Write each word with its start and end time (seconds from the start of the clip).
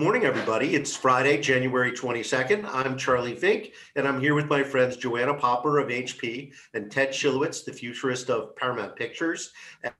morning, 0.00 0.24
everybody. 0.24 0.74
It's 0.74 0.96
Friday, 0.96 1.38
January 1.42 1.92
22nd. 1.92 2.64
I'm 2.72 2.96
Charlie 2.96 3.36
Fink, 3.36 3.74
and 3.96 4.08
I'm 4.08 4.18
here 4.18 4.34
with 4.34 4.48
my 4.48 4.62
friends 4.62 4.96
Joanna 4.96 5.34
Popper 5.34 5.78
of 5.78 5.88
HP 5.88 6.54
and 6.72 6.90
Ted 6.90 7.10
Schilowitz, 7.10 7.66
the 7.66 7.72
futurist 7.74 8.30
of 8.30 8.56
Paramount 8.56 8.96
Pictures. 8.96 9.52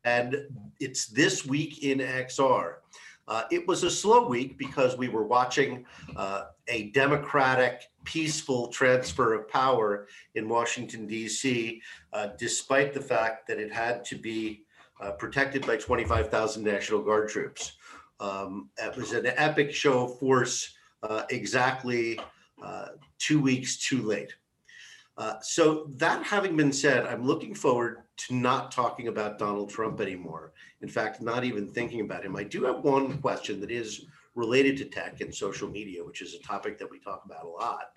And 0.04 0.36
it's 0.80 1.08
This 1.08 1.44
Week 1.44 1.84
in 1.84 1.98
XR. 1.98 2.76
Uh, 3.28 3.42
it 3.50 3.68
was 3.68 3.82
a 3.82 3.90
slow 3.90 4.26
week 4.26 4.56
because 4.56 4.96
we 4.96 5.08
were 5.08 5.24
watching 5.24 5.84
uh, 6.16 6.44
a 6.68 6.84
democratic, 6.92 7.82
peaceful 8.04 8.68
transfer 8.68 9.34
of 9.34 9.50
power 9.50 10.06
in 10.34 10.48
Washington, 10.48 11.06
D.C., 11.06 11.82
uh, 12.14 12.28
despite 12.38 12.94
the 12.94 13.02
fact 13.02 13.46
that 13.48 13.58
it 13.58 13.70
had 13.70 14.02
to 14.06 14.16
be 14.16 14.62
uh, 14.98 15.10
protected 15.10 15.66
by 15.66 15.76
25,000 15.76 16.64
National 16.64 17.02
Guard 17.02 17.28
troops. 17.28 17.72
Um, 18.20 18.68
it 18.78 18.96
was 18.96 19.12
an 19.12 19.26
epic 19.26 19.74
show 19.74 20.04
of 20.04 20.18
force, 20.18 20.74
uh, 21.02 21.22
exactly 21.30 22.20
uh, 22.62 22.88
two 23.18 23.40
weeks 23.40 23.78
too 23.78 24.02
late. 24.02 24.34
Uh, 25.16 25.34
so 25.40 25.86
that 25.96 26.22
having 26.24 26.56
been 26.56 26.72
said, 26.72 27.06
I'm 27.06 27.26
looking 27.26 27.54
forward 27.54 28.02
to 28.16 28.34
not 28.34 28.70
talking 28.70 29.08
about 29.08 29.38
Donald 29.38 29.70
Trump 29.70 30.00
anymore. 30.00 30.52
In 30.82 30.88
fact, 30.88 31.20
not 31.20 31.44
even 31.44 31.66
thinking 31.66 32.00
about 32.00 32.24
him. 32.24 32.36
I 32.36 32.44
do 32.44 32.64
have 32.64 32.84
one 32.84 33.18
question 33.18 33.60
that 33.60 33.70
is 33.70 34.06
related 34.34 34.76
to 34.78 34.84
tech 34.84 35.20
and 35.20 35.34
social 35.34 35.68
media, 35.68 36.04
which 36.04 36.22
is 36.22 36.34
a 36.34 36.38
topic 36.40 36.78
that 36.78 36.90
we 36.90 37.00
talk 37.00 37.22
about 37.24 37.44
a 37.44 37.48
lot. 37.48 37.92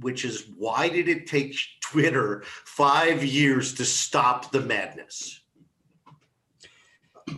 Which 0.00 0.24
is 0.24 0.48
why 0.56 0.88
did 0.88 1.08
it 1.08 1.26
take 1.26 1.56
Twitter 1.80 2.42
five 2.44 3.24
years 3.24 3.74
to 3.74 3.84
stop 3.84 4.50
the 4.52 4.60
madness? 4.60 5.40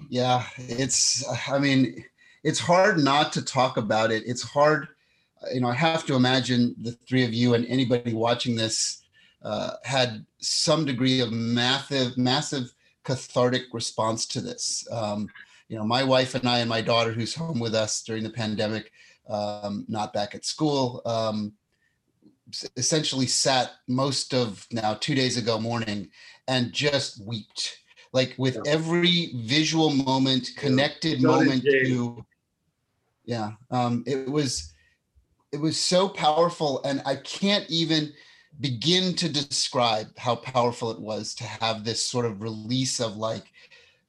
Yeah, 0.08 0.44
it's, 0.56 1.24
I 1.48 1.58
mean, 1.58 2.04
it's 2.42 2.58
hard 2.58 2.98
not 2.98 3.32
to 3.32 3.42
talk 3.42 3.76
about 3.76 4.10
it. 4.10 4.22
It's 4.26 4.42
hard, 4.42 4.88
you 5.52 5.60
know, 5.60 5.68
I 5.68 5.74
have 5.74 6.04
to 6.06 6.14
imagine 6.14 6.74
the 6.80 6.92
three 7.08 7.24
of 7.24 7.32
you 7.32 7.54
and 7.54 7.66
anybody 7.66 8.12
watching 8.12 8.56
this 8.56 9.02
uh, 9.42 9.72
had 9.84 10.24
some 10.38 10.84
degree 10.84 11.20
of 11.20 11.32
massive, 11.32 12.16
massive 12.16 12.72
cathartic 13.04 13.64
response 13.72 14.26
to 14.26 14.40
this. 14.40 14.86
Um, 14.90 15.28
you 15.68 15.76
know, 15.76 15.84
my 15.84 16.04
wife 16.04 16.34
and 16.34 16.48
I 16.48 16.58
and 16.58 16.68
my 16.68 16.80
daughter, 16.80 17.12
who's 17.12 17.34
home 17.34 17.58
with 17.58 17.74
us 17.74 18.02
during 18.02 18.22
the 18.22 18.30
pandemic, 18.30 18.92
um, 19.28 19.84
not 19.88 20.12
back 20.12 20.34
at 20.34 20.44
school, 20.44 21.00
um, 21.06 21.52
essentially 22.76 23.26
sat 23.26 23.70
most 23.88 24.34
of 24.34 24.66
now 24.70 24.94
two 24.94 25.14
days 25.14 25.36
ago 25.36 25.58
morning 25.58 26.10
and 26.48 26.72
just 26.72 27.24
wept 27.24 27.78
like 28.12 28.34
with 28.36 28.58
every 28.66 29.32
visual 29.36 29.90
moment 29.90 30.50
connected 30.56 31.20
yeah. 31.20 31.26
moment 31.26 31.62
to 31.62 32.24
yeah 33.24 33.52
um, 33.70 34.02
it 34.06 34.28
was 34.28 34.72
it 35.52 35.60
was 35.60 35.78
so 35.78 36.08
powerful 36.08 36.82
and 36.84 37.02
i 37.06 37.16
can't 37.16 37.68
even 37.68 38.12
begin 38.60 39.14
to 39.14 39.28
describe 39.28 40.06
how 40.18 40.36
powerful 40.36 40.90
it 40.90 41.00
was 41.00 41.34
to 41.34 41.44
have 41.44 41.84
this 41.84 42.04
sort 42.04 42.26
of 42.26 42.42
release 42.42 43.00
of 43.00 43.16
like 43.16 43.44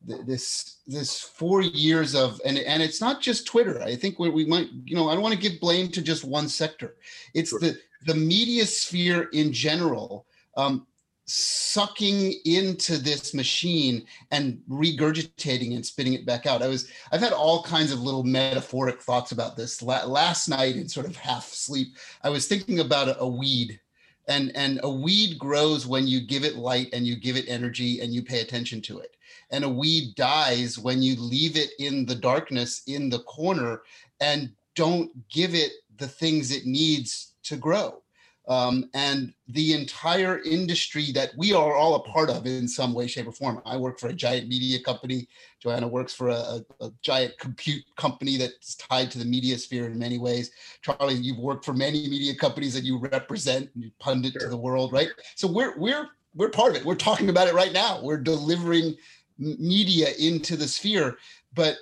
this 0.06 0.80
this 0.86 1.22
four 1.22 1.62
years 1.62 2.14
of 2.14 2.42
and 2.46 2.58
and 2.58 2.84
it's 2.84 3.00
not 3.00 3.22
just 3.22 3.48
twitter 3.48 3.82
i 3.84 3.96
think 3.96 4.20
we, 4.20 4.30
we 4.30 4.46
might 4.46 4.68
you 4.84 4.96
know 4.96 5.10
i 5.10 5.14
don't 5.14 5.24
want 5.24 5.34
to 5.34 5.40
give 5.40 5.60
blame 5.62 5.88
to 5.88 6.02
just 6.02 6.26
one 6.26 6.50
sector 6.50 6.96
it's 7.34 7.52
sure. 7.52 7.60
the 7.60 7.78
the 8.06 8.16
media 8.16 8.66
sphere 8.66 9.30
in 9.32 9.54
general 9.54 10.26
um, 10.58 10.86
sucking 11.26 12.34
into 12.46 12.98
this 12.98 13.34
machine 13.34 14.06
and 14.32 14.62
regurgitating 14.70 15.74
and 15.76 15.86
spitting 15.86 16.14
it 16.14 16.26
back 16.26 16.46
out. 16.46 16.62
I 16.62 16.68
was 16.68 16.90
I've 17.12 17.22
had 17.22 17.34
all 17.34 17.64
kinds 17.64 17.92
of 17.92 18.02
little 18.02 18.24
metaphoric 18.24 19.02
thoughts 19.02 19.32
about 19.32 19.56
this. 19.56 19.82
last 19.82 20.50
night 20.50 20.76
in 20.76 20.88
sort 20.90 21.06
of 21.06 21.16
half 21.16 21.46
sleep, 21.46 21.96
I 22.24 22.30
was 22.30 22.48
thinking 22.48 22.80
about 22.80 23.08
a, 23.08 23.20
a 23.20 23.28
weed 23.28 23.80
and 24.28 24.52
and 24.56 24.80
a 24.84 24.90
weed 24.90 25.40
grows 25.40 25.88
when 25.88 26.08
you 26.08 26.22
give 26.22 26.44
it 26.44 26.56
light 26.56 26.90
and 26.94 27.08
you 27.08 27.16
give 27.16 27.38
it 27.38 27.46
energy 27.48 28.02
and 28.02 28.14
you 28.14 28.22
pay 28.22 28.42
attention 28.42 28.82
to 28.82 29.00
it. 29.00 29.16
And 29.52 29.64
a 29.64 29.70
weed 29.70 30.16
dies 30.16 30.78
when 30.78 31.02
you 31.02 31.16
leave 31.16 31.56
it 31.58 31.72
in 31.80 32.06
the 32.06 32.16
darkness 32.16 32.84
in 32.88 33.10
the 33.10 33.20
corner 33.20 33.84
and 34.20 34.52
don't 34.76 35.12
give 35.30 35.56
it 35.56 35.72
the 35.98 36.08
things 36.08 36.52
it 36.52 36.66
needs 36.66 37.34
to 37.44 37.56
grow 37.56 38.03
um, 38.48 38.90
and 38.94 39.34
the 39.48 39.74
entire 39.74 40.40
industry 40.40 41.12
that 41.14 41.32
we 41.38 41.54
are 41.54 41.76
all 41.76 41.96
a 41.96 42.00
part 42.04 42.30
of 42.30 42.46
in 42.46 42.68
some 42.68 42.94
way, 42.94 43.08
shape, 43.08 43.28
or 43.28 43.32
form. 43.32 43.62
I 43.66 43.78
work 43.78 44.00
for 44.00 44.08
a 44.08 44.14
giant 44.14 44.50
media 44.50 44.80
company. 44.82 45.28
Joanna 45.62 45.88
works 45.88 46.14
for 46.14 46.30
a, 46.30 46.62
a, 46.82 46.92
giant 47.02 47.38
compute 47.40 47.84
company 47.96 48.36
that's 48.36 48.76
tied 48.76 49.12
to 49.12 49.20
the 49.20 49.26
media 49.26 49.58
sphere 49.58 49.86
in 49.86 49.98
many 49.98 50.18
ways. 50.18 50.52
Charlie, 50.82 51.14
you've 51.14 51.40
worked 51.40 51.64
for 51.64 51.74
many 51.74 52.10
media 52.10 52.36
companies 52.36 52.74
that 52.74 52.84
you 52.84 52.98
represent 52.98 53.70
and 53.76 53.84
you 53.86 53.92
pundit 54.00 54.34
sure. 54.34 54.42
to 54.42 54.50
the 54.50 54.58
world, 54.58 54.92
right? 54.92 55.10
So 55.36 55.48
we're 55.48 55.78
we're 55.78 56.10
we're 56.36 56.50
part 56.50 56.72
of 56.72 56.78
it. 56.78 56.86
We're 56.86 56.96
talking 56.96 57.30
about 57.30 57.48
it 57.48 57.54
right 57.54 57.72
now. 57.72 58.02
We're 58.02 58.18
delivering 58.18 58.98
media 59.38 60.10
into 60.20 60.58
the 60.58 60.68
sphere, 60.68 61.18
but 61.54 61.78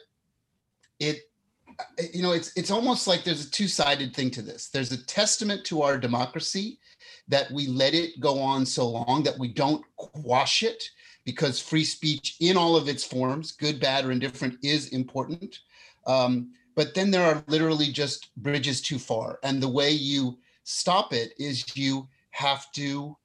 it 1.00 1.22
you 2.14 2.22
know, 2.22 2.32
it's 2.32 2.52
it's 2.56 2.72
almost 2.72 3.08
like 3.08 3.24
there's 3.24 3.46
a 3.46 3.52
two-sided 3.52 4.16
thing 4.16 4.32
to 4.32 4.42
this. 4.42 4.70
There's 4.70 4.92
a 4.92 5.06
testament 5.06 5.66
to 5.66 5.82
our 5.82 5.98
democracy 5.98 6.80
that 7.28 7.52
we 7.52 7.68
let 7.68 7.94
it 7.94 8.20
go 8.20 8.40
on 8.40 8.66
so 8.66 8.88
long 8.88 9.24
that 9.24 9.38
we 9.38 9.48
don't 9.48 9.84
quash 9.96 10.64
it 10.64 10.84
because 11.24 11.62
free 11.62 11.84
speech 11.84 12.36
in 12.40 12.58
all 12.58 12.76
of 12.76 12.88
its 12.88 13.04
forms, 13.04 13.52
good, 13.52 13.80
bad, 13.80 14.06
or 14.06 14.12
indifferent, 14.12 14.58
is 14.64 14.90
important. 14.90 15.60
Um, 16.08 16.52
but 16.76 16.94
then 16.96 17.12
there 17.12 17.26
are 17.26 17.44
literally 17.48 17.88
just 17.88 18.34
bridges 18.38 18.82
too 18.82 18.98
far. 18.98 19.40
And 19.44 19.62
the 19.62 19.70
way 19.70 19.92
you 19.92 20.40
stop 20.64 21.14
it 21.14 21.34
is 21.38 21.76
you 21.76 22.08
have 22.32 22.72
to 22.74 23.16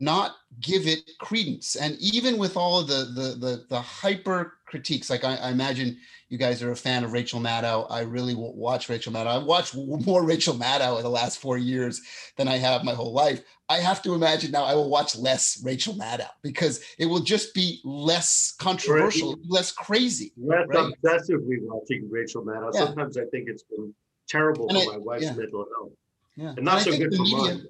not 0.00 0.36
give 0.60 0.86
it 0.86 1.10
credence. 1.18 1.76
And 1.76 1.96
even 2.00 2.38
with 2.38 2.56
all 2.56 2.80
of 2.80 2.88
the 2.88 3.04
the 3.14 3.36
the, 3.38 3.66
the 3.68 3.80
hyper 3.80 4.54
critiques, 4.66 5.10
like 5.10 5.24
I, 5.24 5.36
I, 5.36 5.50
imagine 5.50 5.96
you 6.28 6.38
guys 6.38 6.62
are 6.62 6.72
a 6.72 6.76
fan 6.76 7.04
of 7.04 7.12
Rachel 7.12 7.40
Maddow. 7.40 7.86
I 7.88 8.00
really 8.00 8.34
watch 8.36 8.88
Rachel 8.88 9.12
Maddow. 9.12 9.40
I've 9.40 9.44
watched 9.44 9.74
more 9.76 10.22
Rachel 10.24 10.54
Maddow 10.54 10.96
in 10.96 11.02
the 11.02 11.10
last 11.10 11.38
four 11.38 11.56
years 11.56 12.02
than 12.36 12.48
I 12.48 12.56
have 12.56 12.84
my 12.84 12.94
whole 12.94 13.12
life. 13.12 13.42
I 13.68 13.78
have 13.78 14.02
to 14.02 14.14
imagine 14.14 14.52
now 14.52 14.64
I 14.64 14.74
will 14.74 14.90
watch 14.90 15.16
less 15.16 15.60
Rachel 15.64 15.94
Maddow 15.94 16.28
because 16.42 16.82
it 16.98 17.06
will 17.06 17.20
just 17.20 17.54
be 17.54 17.80
less 17.84 18.54
controversial, 18.58 19.36
less 19.48 19.72
crazy. 19.72 20.32
Less 20.36 20.66
right? 20.68 20.92
obsessively 21.02 21.58
watching 21.62 22.08
Rachel 22.10 22.44
Maddow. 22.44 22.72
Yeah. 22.74 22.86
Sometimes 22.86 23.16
I 23.16 23.24
think 23.26 23.48
it's 23.48 23.64
been 23.64 23.94
terrible 24.28 24.68
and 24.68 24.78
for 24.78 24.92
I, 24.92 24.96
my 24.96 24.98
wife's 24.98 25.24
yeah. 25.24 25.32
mental 25.34 25.66
health. 25.76 25.92
Yeah. 26.36 26.54
And 26.56 26.64
not 26.64 26.86
and 26.86 26.94
so 26.94 26.98
good 26.98 27.14
for 27.14 27.22
media, 27.22 27.38
mine. 27.38 27.66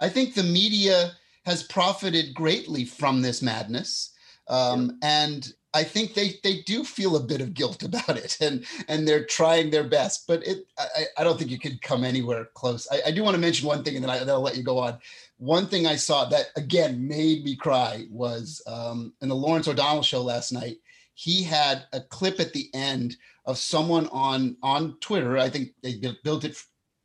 I 0.00 0.08
think 0.08 0.34
the 0.34 0.42
media 0.42 1.12
has 1.44 1.62
profited 1.62 2.34
greatly 2.34 2.84
from 2.84 3.22
this 3.22 3.42
madness. 3.42 4.12
Um. 4.48 4.98
And 5.02 5.52
I 5.74 5.82
think 5.82 6.14
they 6.14 6.38
they 6.44 6.60
do 6.60 6.84
feel 6.84 7.16
a 7.16 7.20
bit 7.20 7.40
of 7.40 7.52
guilt 7.52 7.82
about 7.82 8.16
it, 8.16 8.38
and 8.40 8.64
and 8.88 9.06
they're 9.06 9.26
trying 9.26 9.70
their 9.70 9.84
best. 9.84 10.26
But 10.26 10.46
it, 10.46 10.66
I, 10.78 11.04
I 11.18 11.24
don't 11.24 11.36
think 11.36 11.50
you 11.50 11.58
could 11.58 11.82
come 11.82 12.04
anywhere 12.04 12.48
close. 12.54 12.86
I, 12.90 13.02
I 13.08 13.10
do 13.10 13.22
want 13.22 13.34
to 13.34 13.40
mention 13.40 13.68
one 13.68 13.82
thing, 13.82 13.96
and 13.96 14.04
then, 14.04 14.10
I, 14.10 14.20
then 14.20 14.30
I'll 14.30 14.40
let 14.40 14.56
you 14.56 14.62
go 14.62 14.78
on. 14.78 14.98
One 15.38 15.66
thing 15.66 15.86
I 15.86 15.96
saw 15.96 16.24
that 16.26 16.46
again 16.56 17.06
made 17.06 17.44
me 17.44 17.56
cry 17.56 18.06
was 18.08 18.62
um, 18.66 19.12
in 19.20 19.28
the 19.28 19.34
Lawrence 19.34 19.68
O'Donnell 19.68 20.02
show 20.02 20.22
last 20.22 20.52
night. 20.52 20.76
He 21.14 21.42
had 21.42 21.84
a 21.92 22.00
clip 22.00 22.40
at 22.40 22.52
the 22.52 22.70
end 22.72 23.16
of 23.44 23.58
someone 23.58 24.06
on 24.08 24.56
on 24.62 24.96
Twitter. 25.00 25.36
I 25.36 25.50
think 25.50 25.70
they 25.82 26.00
built 26.22 26.44
it 26.44 26.56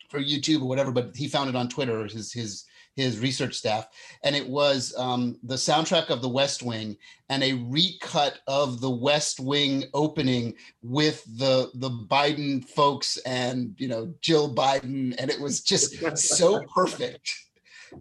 for 0.09 0.19
YouTube 0.19 0.61
or 0.61 0.67
whatever, 0.67 0.91
but 0.91 1.15
he 1.15 1.27
found 1.27 1.49
it 1.49 1.55
on 1.55 1.69
Twitter. 1.69 2.05
His 2.05 2.31
his 2.31 2.65
his 2.95 3.19
research 3.19 3.55
staff, 3.55 3.87
and 4.23 4.35
it 4.35 4.47
was 4.47 4.93
um, 4.97 5.37
the 5.43 5.55
soundtrack 5.55 6.09
of 6.09 6.21
The 6.21 6.29
West 6.29 6.63
Wing 6.63 6.97
and 7.29 7.43
a 7.43 7.53
recut 7.53 8.39
of 8.47 8.81
The 8.81 8.89
West 8.89 9.39
Wing 9.39 9.85
opening 9.93 10.55
with 10.81 11.23
the 11.37 11.69
the 11.75 11.89
Biden 11.89 12.67
folks 12.67 13.17
and 13.25 13.73
you 13.77 13.87
know 13.87 14.13
Jill 14.21 14.53
Biden, 14.53 15.15
and 15.17 15.29
it 15.29 15.39
was 15.39 15.61
just 15.61 15.95
so 16.17 16.63
perfect. 16.75 17.33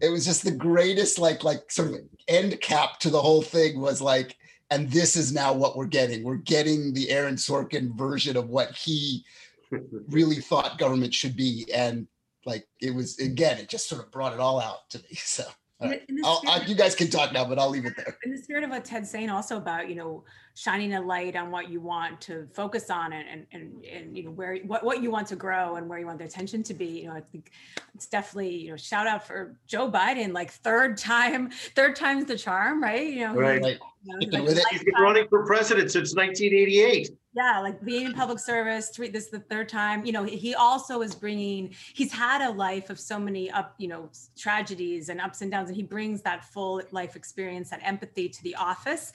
It 0.01 0.09
was 0.09 0.25
just 0.25 0.43
the 0.43 0.51
greatest, 0.51 1.17
like 1.17 1.43
like 1.43 1.71
sort 1.71 1.89
of 1.89 1.99
end 2.27 2.59
cap 2.61 2.99
to 2.99 3.09
the 3.09 3.21
whole 3.21 3.41
thing 3.41 3.79
was 3.79 4.01
like, 4.01 4.37
and 4.69 4.89
this 4.91 5.15
is 5.15 5.33
now 5.33 5.53
what 5.53 5.75
we're 5.75 5.85
getting. 5.85 6.23
We're 6.23 6.35
getting 6.35 6.93
the 6.93 7.09
Aaron 7.09 7.35
Sorkin 7.35 7.97
version 7.97 8.37
of 8.37 8.49
what 8.49 8.75
he 8.75 9.23
really 10.09 10.37
thought 10.37 10.77
government 10.77 11.13
should 11.13 11.35
be, 11.35 11.65
and 11.73 12.07
like 12.45 12.67
it 12.81 12.93
was 12.93 13.19
again, 13.19 13.57
it 13.57 13.69
just 13.69 13.89
sort 13.89 14.03
of 14.03 14.11
brought 14.11 14.33
it 14.33 14.39
all 14.39 14.59
out 14.59 14.89
to 14.91 14.99
me. 14.99 15.09
So 15.15 15.43
Right. 15.81 16.01
I, 16.25 16.65
you 16.67 16.75
guys 16.75 16.93
can 16.93 17.09
talk 17.09 17.31
now, 17.31 17.45
but 17.45 17.57
I'll 17.57 17.69
leave 17.69 17.85
it 17.85 17.95
there. 17.95 18.17
In 18.23 18.31
the 18.31 18.37
spirit 18.37 18.65
of 18.65 18.69
what 18.69 18.83
Ted's 18.83 19.09
saying, 19.09 19.29
also 19.29 19.55
about 19.55 19.87
you 19.87 19.95
know 19.95 20.25
shining 20.53 20.93
a 20.95 21.01
light 21.01 21.37
on 21.37 21.51
what 21.51 21.69
you 21.69 21.79
want 21.79 22.19
to 22.21 22.49
focus 22.53 22.89
on 22.89 23.13
and 23.13 23.29
and 23.29 23.45
and, 23.53 23.85
and 23.85 24.17
you 24.17 24.25
know 24.25 24.31
where 24.31 24.57
what, 24.57 24.83
what 24.83 25.01
you 25.01 25.09
want 25.09 25.27
to 25.27 25.37
grow 25.37 25.77
and 25.77 25.87
where 25.87 25.97
you 25.97 26.05
want 26.05 26.19
the 26.19 26.25
attention 26.25 26.63
to 26.63 26.73
be. 26.73 26.85
You 26.85 27.07
know, 27.07 27.13
I 27.13 27.21
think 27.21 27.51
it's 27.95 28.07
definitely 28.07 28.57
you 28.57 28.71
know 28.71 28.77
shout 28.77 29.07
out 29.07 29.25
for 29.25 29.55
Joe 29.67 29.89
Biden, 29.89 30.33
like 30.33 30.51
third 30.51 30.97
time, 30.97 31.49
third 31.49 31.95
time's 31.95 32.25
the 32.25 32.37
charm, 32.37 32.83
right? 32.83 33.07
You 33.07 33.27
know, 33.27 33.35
right. 33.35 33.63
He's, 33.63 33.77
you 34.03 34.29
know, 34.29 34.41
he's, 34.43 34.55
like, 34.55 34.67
he's 34.71 34.83
been 34.83 34.93
running 34.95 35.27
for 35.27 35.45
president 35.45 35.91
since 35.91 36.15
1988. 36.15 37.09
yeah 37.33 37.59
like 37.59 37.83
being 37.83 38.05
in 38.05 38.13
public 38.13 38.39
service 38.39 38.89
three 38.89 39.09
this 39.09 39.25
is 39.25 39.29
the 39.29 39.39
third 39.39 39.67
time 39.67 40.05
you 40.05 40.11
know 40.11 40.23
he 40.23 40.55
also 40.55 41.01
is 41.01 41.13
bringing 41.13 41.73
he's 41.93 42.11
had 42.11 42.41
a 42.41 42.51
life 42.51 42.89
of 42.89 42.99
so 42.99 43.19
many 43.19 43.51
up 43.51 43.75
you 43.77 43.87
know 43.87 44.09
tragedies 44.37 45.09
and 45.09 45.19
ups 45.19 45.41
and 45.41 45.51
downs 45.51 45.69
and 45.69 45.75
he 45.75 45.83
brings 45.83 46.21
that 46.21 46.45
full 46.45 46.81
life 46.91 47.15
experience 47.15 47.69
that 47.69 47.81
empathy 47.83 48.29
to 48.29 48.41
the 48.43 48.55
office 48.55 49.11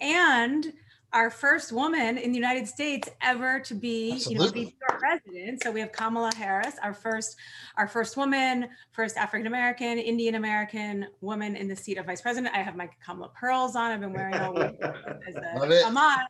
and 0.00 0.72
our 1.14 1.30
first 1.30 1.70
woman 1.70 2.18
in 2.18 2.32
the 2.32 2.36
United 2.36 2.66
States 2.66 3.08
ever 3.22 3.60
to 3.60 3.74
be, 3.74 4.16
you 4.28 4.36
know, 4.36 4.50
be 4.50 4.74
president. 4.98 5.62
So 5.62 5.70
we 5.70 5.78
have 5.80 5.92
Kamala 5.92 6.32
Harris, 6.36 6.74
our 6.82 6.92
first, 6.92 7.36
our 7.76 7.86
first 7.86 8.16
woman, 8.16 8.68
first 8.90 9.16
African 9.16 9.46
American, 9.46 9.98
Indian 9.98 10.34
American 10.34 11.06
woman 11.20 11.54
in 11.54 11.68
the 11.68 11.76
seat 11.76 11.98
of 11.98 12.06
vice 12.06 12.20
president. 12.20 12.54
I 12.54 12.62
have 12.62 12.74
my 12.74 12.90
Kamala 13.04 13.30
pearls 13.30 13.76
on. 13.76 13.92
I've 13.92 14.00
been 14.00 14.12
wearing 14.12 14.32
them 14.32 14.56
all 14.56 14.58
as 14.58 15.36
a 15.36 15.84
homage 15.86 16.26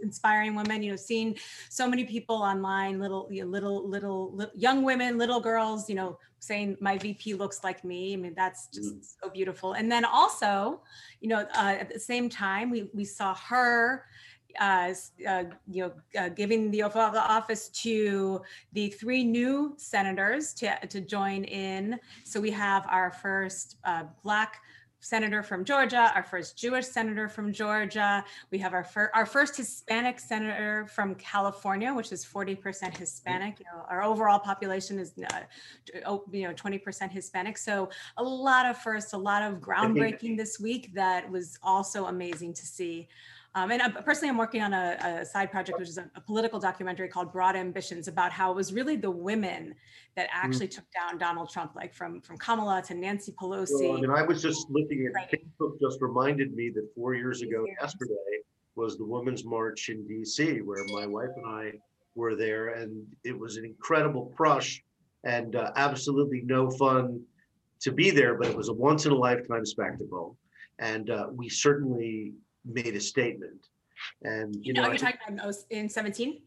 inspiring 0.00 0.54
women 0.54 0.82
you 0.82 0.90
know 0.90 0.96
seeing 0.96 1.36
so 1.68 1.88
many 1.88 2.04
people 2.04 2.36
online 2.36 2.98
little 2.98 3.28
you 3.30 3.42
know, 3.42 3.50
little, 3.50 3.88
little 3.88 4.32
little 4.32 4.54
young 4.56 4.82
women 4.82 5.18
little 5.18 5.40
girls 5.40 5.88
you 5.88 5.94
know 5.94 6.18
saying 6.38 6.76
my 6.80 6.96
vp 6.98 7.34
looks 7.34 7.64
like 7.64 7.84
me 7.84 8.12
i 8.12 8.16
mean 8.16 8.34
that's 8.34 8.68
just 8.68 8.96
mm. 8.96 9.06
so 9.22 9.30
beautiful 9.30 9.72
and 9.72 9.90
then 9.90 10.04
also 10.04 10.80
you 11.20 11.28
know 11.28 11.40
uh, 11.56 11.76
at 11.80 11.92
the 11.92 11.98
same 11.98 12.28
time 12.28 12.70
we 12.70 12.88
we 12.94 13.04
saw 13.04 13.34
her 13.34 14.04
uh, 14.60 14.94
uh, 15.28 15.44
you 15.70 15.82
know, 15.82 15.92
uh, 16.20 16.28
giving 16.30 16.70
the 16.70 16.82
office 16.82 17.68
to 17.68 18.40
the 18.72 18.88
three 18.90 19.24
new 19.24 19.74
senators 19.76 20.54
to, 20.54 20.74
to 20.86 21.00
join 21.00 21.44
in. 21.44 21.98
So 22.24 22.40
we 22.40 22.50
have 22.52 22.86
our 22.88 23.10
first 23.10 23.76
uh, 23.84 24.04
Black 24.22 24.60
senator 25.00 25.42
from 25.42 25.64
Georgia, 25.64 26.10
our 26.14 26.22
first 26.22 26.56
Jewish 26.56 26.86
senator 26.86 27.28
from 27.28 27.52
Georgia. 27.52 28.24
We 28.50 28.58
have 28.58 28.72
our, 28.72 28.84
fir- 28.84 29.10
our 29.14 29.26
first 29.26 29.56
Hispanic 29.56 30.18
senator 30.18 30.86
from 30.86 31.14
California, 31.16 31.92
which 31.92 32.12
is 32.12 32.24
40% 32.24 32.96
Hispanic. 32.96 33.60
You 33.60 33.66
know, 33.66 33.84
our 33.88 34.02
overall 34.02 34.38
population 34.38 34.98
is, 34.98 35.12
uh, 35.30 35.40
oh, 36.06 36.24
you 36.32 36.48
know, 36.48 36.54
20% 36.54 37.10
Hispanic. 37.10 37.58
So 37.58 37.90
a 38.16 38.22
lot 38.22 38.66
of 38.66 38.76
firsts, 38.78 39.12
a 39.12 39.18
lot 39.18 39.42
of 39.42 39.60
groundbreaking 39.60 40.36
this 40.36 40.58
week 40.58 40.92
that 40.94 41.30
was 41.30 41.58
also 41.62 42.06
amazing 42.06 42.54
to 42.54 42.66
see. 42.66 43.08
Um, 43.56 43.70
and 43.70 43.80
I, 43.80 43.88
personally, 43.88 44.28
I'm 44.28 44.36
working 44.36 44.60
on 44.60 44.74
a, 44.74 44.98
a 45.22 45.24
side 45.24 45.50
project, 45.50 45.78
which 45.78 45.88
is 45.88 45.96
a, 45.96 46.10
a, 46.14 46.20
political 46.20 46.60
documentary 46.60 47.08
called 47.08 47.32
Broad 47.32 47.56
Ambitions 47.56 48.06
about 48.06 48.30
how 48.30 48.52
it 48.52 48.54
was 48.54 48.70
really 48.70 48.96
the 48.96 49.10
women 49.10 49.74
that 50.14 50.28
mm-hmm. 50.28 50.46
actually 50.46 50.68
mm-hmm. 50.68 50.80
took 50.80 50.90
down 50.92 51.16
Donald 51.16 51.48
Trump, 51.48 51.74
like 51.74 51.94
from, 51.94 52.20
from 52.20 52.36
Kamala 52.36 52.82
to 52.82 52.94
Nancy 52.94 53.32
Pelosi. 53.32 53.88
Well, 53.88 53.96
I 53.96 54.00
mean, 54.02 54.10
I 54.10 54.20
was 54.20 54.42
just 54.42 54.68
looking 54.68 55.06
at 55.06 55.14
right. 55.14 55.30
Facebook, 55.32 55.80
just 55.80 56.02
reminded 56.02 56.54
me 56.54 56.70
that 56.74 56.86
four 56.94 57.14
years 57.14 57.40
ago 57.40 57.64
yesterday 57.80 58.12
was 58.74 58.98
the 58.98 59.06
Women's 59.06 59.46
March 59.46 59.88
in 59.88 60.04
DC, 60.04 60.62
where 60.62 60.84
my 60.88 61.06
wife 61.06 61.30
and 61.34 61.46
I 61.46 61.72
were 62.14 62.36
there, 62.36 62.74
and 62.74 63.06
it 63.24 63.36
was 63.38 63.56
an 63.56 63.64
incredible 63.64 64.34
crush 64.36 64.82
and 65.24 65.56
uh, 65.56 65.70
absolutely 65.76 66.42
no 66.44 66.70
fun 66.70 67.22
to 67.80 67.90
be 67.90 68.10
there, 68.10 68.34
but 68.34 68.48
it 68.48 68.56
was 68.56 68.68
a 68.68 68.72
once 68.74 69.06
in 69.06 69.12
a 69.12 69.16
lifetime 69.16 69.64
spectacle. 69.64 70.36
And 70.78 71.08
uh, 71.08 71.28
we 71.32 71.48
certainly 71.48 72.34
made 72.66 72.94
a 72.94 73.00
statement. 73.00 73.68
And 74.22 74.54
you, 74.56 74.62
you 74.64 74.72
know, 74.72 74.82
know 74.82 74.88
you're 74.88 74.98
talking 74.98 75.20
about 75.28 75.54
in 75.70 75.88
17 75.88 76.42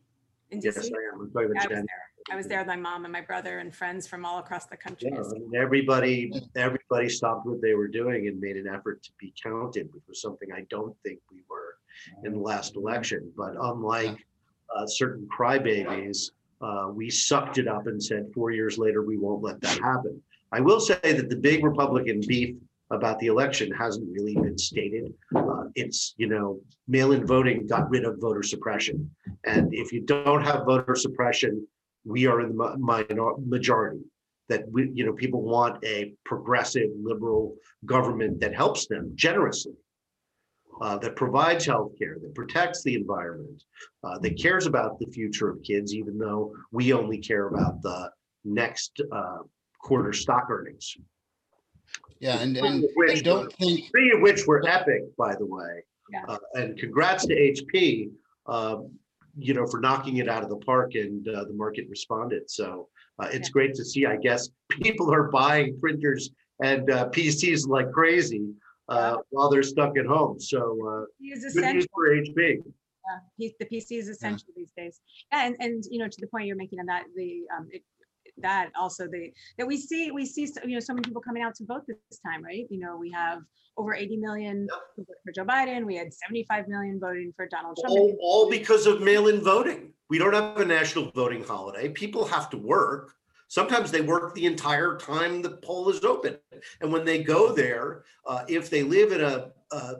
in 0.52 0.60
DC. 0.60 0.64
Yes, 0.64 0.78
I 0.78 1.16
am. 1.16 1.22
I'm 1.22 1.32
talking 1.32 1.52
about 1.52 1.72
I 1.72 1.76
was, 1.76 1.86
there. 1.86 1.86
I 2.32 2.36
was 2.36 2.48
there 2.48 2.60
with 2.60 2.68
my 2.68 2.76
mom 2.76 3.06
and 3.06 3.12
my 3.12 3.22
brother 3.22 3.60
and 3.60 3.74
friends 3.74 4.08
from 4.08 4.26
all 4.26 4.40
across 4.40 4.66
the 4.66 4.78
country. 4.78 5.10
Yeah, 5.12 5.22
I 5.22 5.62
everybody, 5.62 6.32
everybody 6.56 7.10
stopped 7.10 7.46
what 7.46 7.62
they 7.62 7.74
were 7.74 7.88
doing 7.88 8.28
and 8.28 8.40
made 8.40 8.58
an 8.58 8.68
effort 8.68 9.02
to 9.04 9.12
be 9.20 9.34
counted, 9.42 9.90
which 9.94 10.04
was 10.08 10.22
something 10.22 10.50
I 10.52 10.66
don't 10.70 10.96
think 11.04 11.20
we 11.32 11.40
were 11.50 11.76
in 12.24 12.34
the 12.34 12.40
last 12.40 12.76
election. 12.76 13.32
But 13.36 13.56
unlike 13.60 14.18
uh, 14.76 14.86
certain 14.86 15.28
crybabies, 15.28 16.32
uh, 16.62 16.90
we 16.94 17.10
sucked 17.10 17.58
it 17.58 17.68
up 17.68 17.88
and 17.88 18.02
said 18.02 18.32
four 18.34 18.52
years 18.52 18.78
later 18.78 19.02
we 19.02 19.18
won't 19.18 19.42
let 19.42 19.62
that 19.62 19.80
happen. 19.80 20.22
I 20.52 20.60
will 20.60 20.80
say 20.80 21.00
that 21.04 21.30
the 21.30 21.36
big 21.36 21.64
Republican 21.64 22.22
beef 22.28 22.56
about 22.92 23.20
the 23.20 23.28
election 23.28 23.72
hasn't 23.72 24.10
really 24.12 24.36
been 24.36 24.58
stated. 24.58 25.14
Uh, 25.36 25.66
it's, 25.76 26.16
you 26.18 26.28
know, 26.28 26.60
mail-in 26.88 27.26
voting 27.26 27.68
got 27.68 27.90
rid 27.90 28.04
of 28.04 28.20
voter 28.20 28.44
suppression. 28.44 29.10
And 29.46 29.74
if 29.74 29.92
you 29.92 30.02
don't 30.02 30.44
have 30.44 30.66
voter 30.66 30.96
suppression, 30.96 31.68
we 32.06 32.26
are 32.26 32.42
in 32.42 32.58
the 32.58 32.78
minor 32.78 33.34
majority 33.46 34.02
that 34.48 34.64
we, 34.72 34.90
you 34.94 35.06
know, 35.06 35.14
people 35.14 35.44
want 35.44 35.84
a 35.86 36.14
progressive 36.26 36.90
liberal 37.00 37.56
government 37.86 38.40
that 38.40 38.56
helps 38.56 38.88
them 38.88 39.12
generously, 39.14 39.74
uh, 40.82 40.98
that 40.98 41.16
provides 41.16 41.66
health 41.66 41.92
care, 42.00 42.18
that 42.20 42.34
protects 42.34 42.82
the 42.84 42.96
environment, 42.96 43.62
uh, 44.04 44.18
that 44.18 44.42
cares 44.42 44.66
about 44.66 44.98
the 44.98 45.06
future 45.12 45.50
of 45.50 45.62
kids, 45.62 45.94
even 45.94 46.18
though 46.18 46.52
we 46.72 46.94
only 46.94 47.20
care 47.20 47.48
about 47.48 47.82
the 47.84 48.10
next 48.44 49.00
uh, 49.12 49.38
quarter 49.80 50.14
stock 50.14 50.48
earnings. 50.50 50.98
Yeah, 52.20 52.40
and, 52.40 52.58
and 52.58 52.86
I 53.10 53.16
don't 53.22 53.52
think 53.54 53.90
three 53.92 54.12
of 54.12 54.22
which 54.22 54.46
were 54.46 54.68
epic, 54.68 55.16
by 55.18 55.36
the 55.36 55.46
way. 55.46 55.84
Yeah. 56.12 56.26
Uh, 56.28 56.38
and 56.56 56.78
congrats 56.78 57.26
to 57.28 57.36
HP, 57.36 58.10
um, 58.48 58.92
you 59.38 59.54
know, 59.54 59.66
for 59.66 59.80
knocking 59.80 60.18
it 60.18 60.28
out 60.28 60.44
of 60.44 60.50
the 60.50 60.58
park, 60.58 60.96
and 60.96 61.28
uh, 61.30 61.46
the 61.46 61.54
market 61.54 61.88
responded. 61.90 62.50
So 62.50 62.90
uh, 63.20 63.30
it's 63.32 63.50
yeah. 63.50 63.54
great 63.54 63.74
to 63.76 63.86
see. 63.86 64.06
I 64.06 64.18
guess 64.18 64.50
people 64.82 65.14
are 65.14 65.30
buying 65.30 65.80
printers 65.80 66.32
and 66.62 66.90
uh, 66.92 67.10
PCs 67.10 67.68
like 67.68 67.92
crazy 67.92 68.52
uh, 68.90 69.14
yeah. 69.16 69.22
while 69.30 69.50
they're 69.50 69.64
stuck 69.64 69.98
at 69.98 70.06
home. 70.06 70.40
So 70.40 70.60
uh, 70.60 71.06
good 71.54 71.76
news 71.76 71.88
for 71.94 72.10
HP. 72.10 72.64
Yeah, 73.38 73.50
the 73.60 73.66
PC 73.66 73.98
is 73.98 74.10
essential 74.10 74.48
these 74.56 74.72
days. 74.76 75.00
Yeah, 75.32 75.46
and, 75.46 75.56
and 75.60 75.84
you 75.90 76.00
know, 76.00 76.08
to 76.08 76.18
the 76.22 76.28
point 76.28 76.46
you're 76.46 76.56
making 76.56 76.80
on 76.80 76.86
that, 76.88 77.06
the 77.16 77.44
um, 77.56 77.68
it, 77.72 77.84
that 78.42 78.70
also 78.80 79.08
the 79.08 79.32
that 79.58 79.68
we 79.68 79.78
see 79.78 80.12
we 80.12 80.26
see 80.26 80.48
you 80.64 80.74
know 80.74 80.80
so 80.80 80.94
many 80.94 81.04
people 81.04 81.22
coming 81.22 81.44
out 81.44 81.56
to 81.56 81.66
vote 81.66 81.84
this 81.88 82.20
time 82.26 82.44
right? 82.44 82.66
You 82.70 82.80
know 82.80 82.98
we 82.98 83.12
have 83.12 83.40
over 83.78 83.94
80 83.94 84.18
million 84.18 84.68
yep. 84.98 85.08
for 85.24 85.32
joe 85.32 85.46
biden. 85.46 85.86
We 85.86 85.96
had 85.96 86.14
75 86.14 86.68
million 86.68 87.00
voting 87.00 87.34
for 87.36 87.48
donald 87.48 87.78
trump. 87.80 87.92
All, 87.92 88.18
all 88.22 88.50
because 88.50 88.86
of 88.86 89.02
mail-in 89.02 89.42
voting. 89.42 89.94
We 90.10 90.18
don't 90.18 90.34
have 90.34 90.58
a 90.58 90.66
national 90.66 91.12
voting 91.12 91.44
holiday. 91.44 91.90
People 91.90 92.26
have 92.26 92.50
to 92.50 92.58
work. 92.58 93.14
Sometimes 93.48 93.92
they 93.92 94.02
work 94.02 94.34
the 94.36 94.46
entire 94.46 94.98
time 94.98 95.42
the 95.42 95.52
poll 95.52 95.90
is 95.90 96.04
open. 96.04 96.38
And 96.82 96.92
when 96.92 97.06
they 97.06 97.24
go 97.24 97.54
there 97.54 98.04
uh, 98.28 98.44
if 98.48 98.70
they 98.70 98.84
live 98.84 99.12
in 99.12 99.22
a, 99.22 99.52
a 99.72 99.96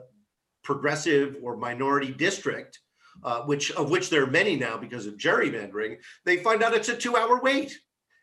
progressive 0.62 1.36
or 1.42 1.56
minority 1.56 2.12
district 2.12 2.80
uh, 3.22 3.42
which 3.42 3.70
of 3.72 3.90
which 3.90 4.10
there 4.10 4.22
are 4.22 4.30
many 4.30 4.56
now 4.56 4.76
because 4.76 5.06
of 5.06 5.16
gerrymandering, 5.16 5.96
they 6.24 6.38
find 6.38 6.62
out 6.62 6.74
it's 6.74 6.88
a 6.88 6.96
two-hour 6.96 7.40
wait. 7.42 7.78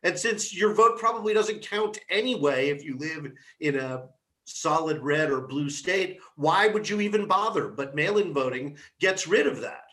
And 0.08 0.18
since 0.18 0.56
your 0.56 0.74
vote 0.74 0.98
probably 0.98 1.34
doesn't 1.34 1.62
count 1.62 2.00
anyway 2.10 2.70
if 2.70 2.82
you 2.82 2.98
live 2.98 3.30
in 3.60 3.76
a 3.76 4.06
solid 4.46 5.02
red 5.02 5.30
or 5.30 5.42
blue 5.42 5.70
state, 5.70 6.20
why 6.38 6.68
would 6.70 6.88
you 6.88 7.02
even 7.02 7.28
bother? 7.28 7.68
But 7.68 7.94
mail 7.94 8.18
in 8.18 8.34
voting 8.34 8.78
gets 9.02 9.28
rid 9.28 9.48
of 9.48 9.60
that. 9.60 9.84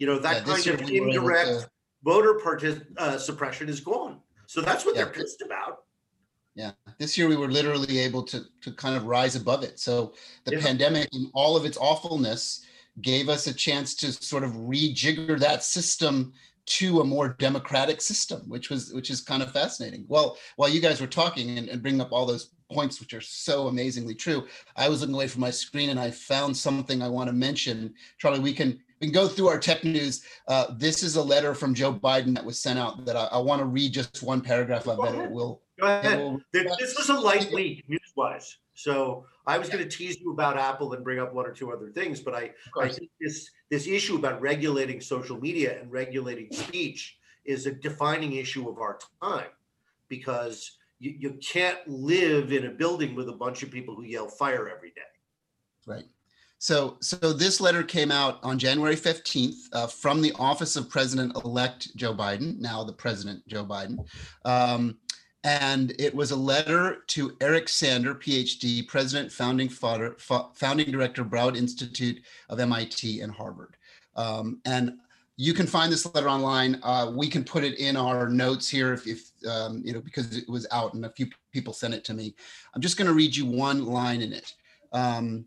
You 0.00 0.08
know, 0.08 0.18
that 0.18 0.44
yeah, 0.44 0.54
kind 0.54 0.66
of 0.66 0.90
indirect 0.90 1.48
to... 1.60 1.70
voter 2.02 2.40
partic- 2.44 2.84
uh, 2.98 3.16
suppression 3.16 3.68
is 3.68 3.78
gone. 3.78 4.18
So 4.46 4.60
that's 4.60 4.84
what 4.84 4.96
yeah. 4.96 5.04
they're 5.04 5.12
pissed 5.12 5.40
about. 5.40 5.84
Yeah, 6.56 6.72
this 6.98 7.16
year 7.16 7.28
we 7.28 7.36
were 7.36 7.48
literally 7.48 8.00
able 8.00 8.24
to 8.24 8.42
to 8.62 8.72
kind 8.72 8.96
of 8.96 9.04
rise 9.04 9.36
above 9.36 9.62
it. 9.62 9.78
So 9.78 10.14
the 10.46 10.56
yeah. 10.56 10.62
pandemic 10.62 11.08
and 11.12 11.28
all 11.32 11.56
of 11.56 11.64
its 11.64 11.78
awfulness 11.78 12.66
gave 13.02 13.28
us 13.28 13.46
a 13.46 13.54
chance 13.54 13.94
to 13.96 14.10
sort 14.10 14.42
of 14.42 14.50
rejigger 14.52 15.38
that 15.38 15.62
system 15.62 16.32
to 16.66 17.00
a 17.00 17.04
more 17.04 17.36
democratic 17.38 18.00
system, 18.00 18.42
which 18.48 18.70
was 18.70 18.92
which 18.92 19.10
is 19.10 19.20
kind 19.20 19.42
of 19.42 19.52
fascinating. 19.52 20.04
Well, 20.08 20.38
while 20.56 20.68
you 20.68 20.80
guys 20.80 21.00
were 21.00 21.06
talking 21.06 21.58
and, 21.58 21.68
and 21.68 21.82
bringing 21.82 22.00
up 22.00 22.12
all 22.12 22.26
those 22.26 22.50
points, 22.72 23.00
which 23.00 23.14
are 23.14 23.20
so 23.20 23.68
amazingly 23.68 24.14
true, 24.14 24.46
I 24.76 24.88
was 24.88 25.00
looking 25.00 25.14
away 25.14 25.28
from 25.28 25.42
my 25.42 25.50
screen 25.50 25.90
and 25.90 26.00
I 26.00 26.10
found 26.10 26.56
something 26.56 27.02
I 27.02 27.08
want 27.08 27.28
to 27.28 27.34
mention. 27.34 27.94
Charlie, 28.18 28.40
we 28.40 28.52
can 28.52 28.80
we 29.00 29.08
can 29.08 29.12
go 29.12 29.28
through 29.28 29.48
our 29.48 29.58
tech 29.58 29.84
news. 29.84 30.24
Uh, 30.48 30.66
this 30.76 31.02
is 31.02 31.16
a 31.16 31.22
letter 31.22 31.54
from 31.54 31.74
Joe 31.74 31.92
Biden 31.92 32.34
that 32.34 32.44
was 32.44 32.58
sent 32.58 32.78
out 32.78 33.04
that 33.04 33.16
I, 33.16 33.24
I 33.24 33.38
want 33.38 33.60
to 33.60 33.66
read 33.66 33.92
just 33.92 34.22
one 34.22 34.40
paragraph 34.40 34.86
of 34.86 34.98
that 35.04 35.14
it. 35.14 35.30
Will 35.30 35.62
go 35.78 35.86
ahead. 35.86 36.18
Will, 36.18 36.40
this 36.52 36.96
was 36.96 37.10
a 37.10 37.14
light 37.14 37.52
week 37.52 37.84
news-wise. 37.88 38.58
So 38.74 39.26
I 39.46 39.56
was 39.58 39.68
going 39.68 39.88
to 39.88 39.96
tease 39.96 40.20
you 40.20 40.32
about 40.32 40.58
Apple 40.58 40.92
and 40.92 41.04
bring 41.04 41.18
up 41.18 41.32
one 41.32 41.46
or 41.46 41.52
two 41.52 41.72
other 41.72 41.90
things, 41.90 42.20
but 42.20 42.34
I, 42.34 42.50
I 42.78 42.88
think 42.88 43.10
this 43.20 43.50
this 43.70 43.86
issue 43.86 44.16
about 44.16 44.40
regulating 44.40 45.00
social 45.00 45.40
media 45.40 45.80
and 45.80 45.90
regulating 45.90 46.52
speech 46.52 47.18
is 47.44 47.66
a 47.66 47.72
defining 47.72 48.34
issue 48.34 48.68
of 48.68 48.78
our 48.78 48.98
time 49.22 49.50
because 50.08 50.78
you, 50.98 51.14
you 51.18 51.38
can't 51.42 51.78
live 51.86 52.52
in 52.52 52.66
a 52.66 52.70
building 52.70 53.14
with 53.14 53.28
a 53.28 53.32
bunch 53.32 53.62
of 53.62 53.70
people 53.70 53.94
who 53.94 54.04
yell 54.04 54.28
fire 54.28 54.68
every 54.68 54.90
day. 54.90 55.02
Right. 55.86 56.04
So, 56.58 56.96
so 57.02 57.34
this 57.34 57.60
letter 57.60 57.82
came 57.82 58.10
out 58.10 58.38
on 58.42 58.58
January 58.58 58.96
15th 58.96 59.54
uh, 59.74 59.86
from 59.86 60.22
the 60.22 60.32
office 60.38 60.76
of 60.76 60.88
President-elect 60.88 61.94
Joe 61.94 62.14
Biden, 62.14 62.58
now 62.58 62.82
the 62.82 62.92
President 62.92 63.46
Joe 63.46 63.66
Biden. 63.66 63.98
Um, 64.46 64.96
and 65.44 65.94
it 65.98 66.14
was 66.14 66.30
a 66.30 66.36
letter 66.36 67.04
to 67.08 67.36
Eric 67.42 67.68
Lander, 67.82 68.14
PhD, 68.14 68.88
President, 68.88 69.30
Founding 69.30 69.68
Father, 69.68 70.16
Founding 70.54 70.90
Director, 70.90 71.22
Broad 71.22 71.54
Institute 71.54 72.22
of 72.48 72.58
MIT 72.58 73.20
and 73.20 73.30
Harvard. 73.30 73.76
Um, 74.16 74.60
and 74.64 74.94
you 75.36 75.52
can 75.52 75.66
find 75.66 75.92
this 75.92 76.12
letter 76.14 76.30
online. 76.30 76.80
Uh, 76.82 77.12
we 77.14 77.28
can 77.28 77.44
put 77.44 77.62
it 77.62 77.78
in 77.78 77.94
our 77.94 78.28
notes 78.28 78.70
here 78.70 78.94
if, 78.94 79.06
if 79.06 79.30
um, 79.46 79.82
you 79.84 79.92
know, 79.92 80.00
because 80.00 80.34
it 80.34 80.48
was 80.48 80.66
out 80.72 80.94
and 80.94 81.04
a 81.04 81.10
few 81.10 81.26
people 81.52 81.74
sent 81.74 81.92
it 81.92 82.04
to 82.04 82.14
me. 82.14 82.34
I'm 82.74 82.80
just 82.80 82.96
going 82.96 83.08
to 83.08 83.14
read 83.14 83.36
you 83.36 83.44
one 83.44 83.84
line 83.84 84.22
in 84.22 84.32
it. 84.32 84.54
Um, 84.92 85.44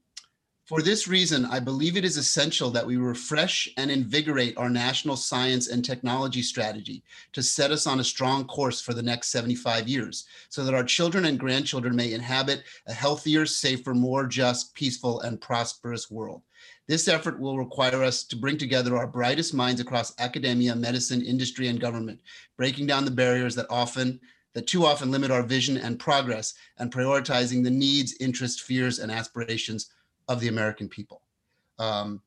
for 0.67 0.81
this 0.81 1.07
reason, 1.07 1.45
I 1.45 1.61
believe 1.61 1.95
it 1.95 2.03
is 2.03 2.17
essential 2.17 2.69
that 2.71 2.85
we 2.85 2.97
refresh 2.97 3.69
and 3.77 3.89
invigorate 3.89 4.57
our 4.57 4.69
national 4.69 5.15
science 5.15 5.69
and 5.69 5.83
technology 5.83 6.41
strategy 6.41 7.03
to 7.31 7.41
set 7.41 7.71
us 7.71 7.87
on 7.87 8.01
a 8.01 8.03
strong 8.03 8.43
course 8.43 8.81
for 8.81 8.93
the 8.93 9.01
next 9.01 9.29
75 9.29 9.87
years 9.87 10.25
so 10.49 10.65
that 10.65 10.73
our 10.73 10.83
children 10.83 11.23
and 11.23 11.39
grandchildren 11.39 11.95
may 11.95 12.11
inhabit 12.11 12.63
a 12.85 12.93
healthier, 12.93 13.45
safer, 13.45 13.93
more 13.93 14.25
just, 14.25 14.75
peaceful, 14.75 15.21
and 15.21 15.39
prosperous 15.39 16.11
world. 16.11 16.41
This 16.85 17.07
effort 17.07 17.39
will 17.39 17.57
require 17.57 18.03
us 18.03 18.25
to 18.25 18.35
bring 18.35 18.57
together 18.57 18.97
our 18.97 19.07
brightest 19.07 19.53
minds 19.53 19.79
across 19.79 20.19
academia, 20.19 20.75
medicine, 20.75 21.21
industry, 21.21 21.69
and 21.69 21.79
government, 21.79 22.19
breaking 22.57 22.87
down 22.87 23.05
the 23.05 23.11
barriers 23.11 23.55
that 23.55 23.67
often 23.69 24.19
that 24.53 24.67
too 24.67 24.85
often 24.85 25.11
limit 25.11 25.29
our 25.29 25.43
vision 25.43 25.77
and 25.77 25.99
progress 25.99 26.55
and 26.79 26.91
prioritizing 26.91 27.63
the 27.63 27.69
needs, 27.69 28.17
interests, 28.19 28.59
fears, 28.59 28.97
and 28.99 29.11
aspirations 29.11 29.91
of 30.27 30.39
the 30.39 30.47
American 30.47 30.89
people. 30.89 31.21
Um, 31.79 32.21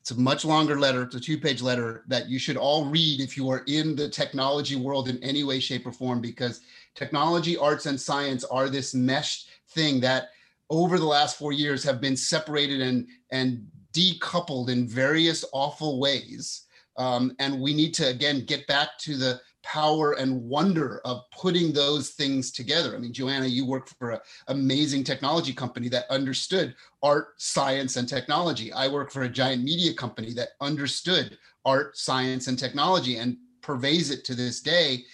it's 0.00 0.10
a 0.10 0.20
much 0.20 0.44
longer 0.44 0.78
letter. 0.78 1.02
It's 1.02 1.14
a 1.14 1.20
two-page 1.20 1.62
letter 1.62 2.04
that 2.08 2.28
you 2.28 2.38
should 2.38 2.58
all 2.58 2.84
read 2.86 3.20
if 3.20 3.38
you 3.38 3.48
are 3.48 3.62
in 3.66 3.96
the 3.96 4.08
technology 4.08 4.76
world 4.76 5.08
in 5.08 5.22
any 5.22 5.44
way, 5.44 5.60
shape, 5.60 5.86
or 5.86 5.92
form, 5.92 6.20
because 6.20 6.60
technology, 6.94 7.56
arts, 7.56 7.86
and 7.86 7.98
science 7.98 8.44
are 8.44 8.68
this 8.68 8.94
meshed 8.94 9.48
thing 9.70 10.00
that 10.00 10.28
over 10.68 10.98
the 10.98 11.06
last 11.06 11.38
four 11.38 11.52
years 11.52 11.82
have 11.82 12.00
been 12.00 12.16
separated 12.16 12.80
and 12.82 13.06
and 13.30 13.66
decoupled 13.94 14.68
in 14.68 14.86
various 14.86 15.44
awful 15.52 15.98
ways. 16.00 16.66
Um, 16.96 17.34
and 17.38 17.60
we 17.60 17.72
need 17.72 17.94
to 17.94 18.08
again 18.08 18.44
get 18.44 18.66
back 18.66 18.98
to 19.00 19.16
the 19.16 19.40
power 19.64 20.12
and 20.12 20.42
wonder 20.42 21.00
of 21.04 21.22
putting 21.32 21.72
those 21.72 22.10
things 22.10 22.52
together. 22.52 22.94
I 22.94 22.98
mean, 22.98 23.12
Joanna, 23.12 23.46
you 23.46 23.66
work 23.66 23.88
for 23.98 24.10
an 24.10 24.20
amazing 24.48 25.04
technology 25.04 25.52
company 25.52 25.88
that 25.88 26.04
understood 26.10 26.74
art, 27.02 27.34
science, 27.38 27.96
and 27.96 28.08
technology. 28.08 28.72
I 28.72 28.88
work 28.88 29.10
for 29.10 29.22
a 29.22 29.28
giant 29.28 29.64
media 29.64 29.94
company 29.94 30.32
that 30.34 30.50
understood 30.60 31.38
art, 31.64 31.96
science, 31.96 32.46
and 32.46 32.58
technology 32.58 33.16
and 33.16 33.36
purveys 33.62 34.10
it 34.12 34.24
to 34.26 34.34
this 34.34 34.60
day. 34.60 35.04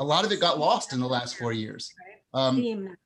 A 0.00 0.04
lot 0.04 0.24
of 0.24 0.32
it 0.32 0.40
got 0.40 0.58
lost 0.58 0.92
in 0.92 1.00
the 1.00 1.08
last 1.08 1.36
four 1.36 1.52
years. 1.52 1.92
Um, 2.34 2.96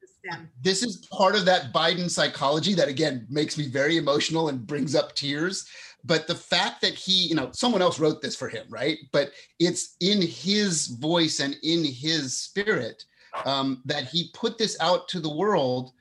this 0.63 0.83
is 0.83 1.07
part 1.13 1.35
of 1.35 1.45
that 1.45 1.73
Biden 1.73 2.11
psychology 2.11 2.75
that 2.75 2.89
again 2.89 3.27
makes 3.29 3.59
me 3.59 3.69
very 3.69 3.99
emotional 3.99 4.49
and 4.49 4.67
brings 4.67 4.95
up 4.95 5.15
tears 5.15 5.69
but 6.05 6.27
the 6.27 6.35
fact 6.35 6.81
that 6.83 6.95
he 6.95 7.27
you 7.27 7.35
know 7.35 7.51
someone 7.53 7.83
else 7.83 7.99
wrote 7.99 8.21
this 8.23 8.37
for 8.37 8.49
him 8.49 8.67
right? 8.69 8.99
But 9.13 9.33
it's 9.59 9.97
in 10.01 10.21
his 10.21 10.87
voice 10.87 11.41
and 11.41 11.57
in 11.63 11.85
his 11.85 12.37
spirit 12.37 13.05
um, 13.45 13.83
that 13.85 14.05
he 14.05 14.31
put 14.35 14.59
this 14.59 14.77
out 14.81 15.09
to 15.09 15.21
the 15.21 15.35
world 15.35 15.93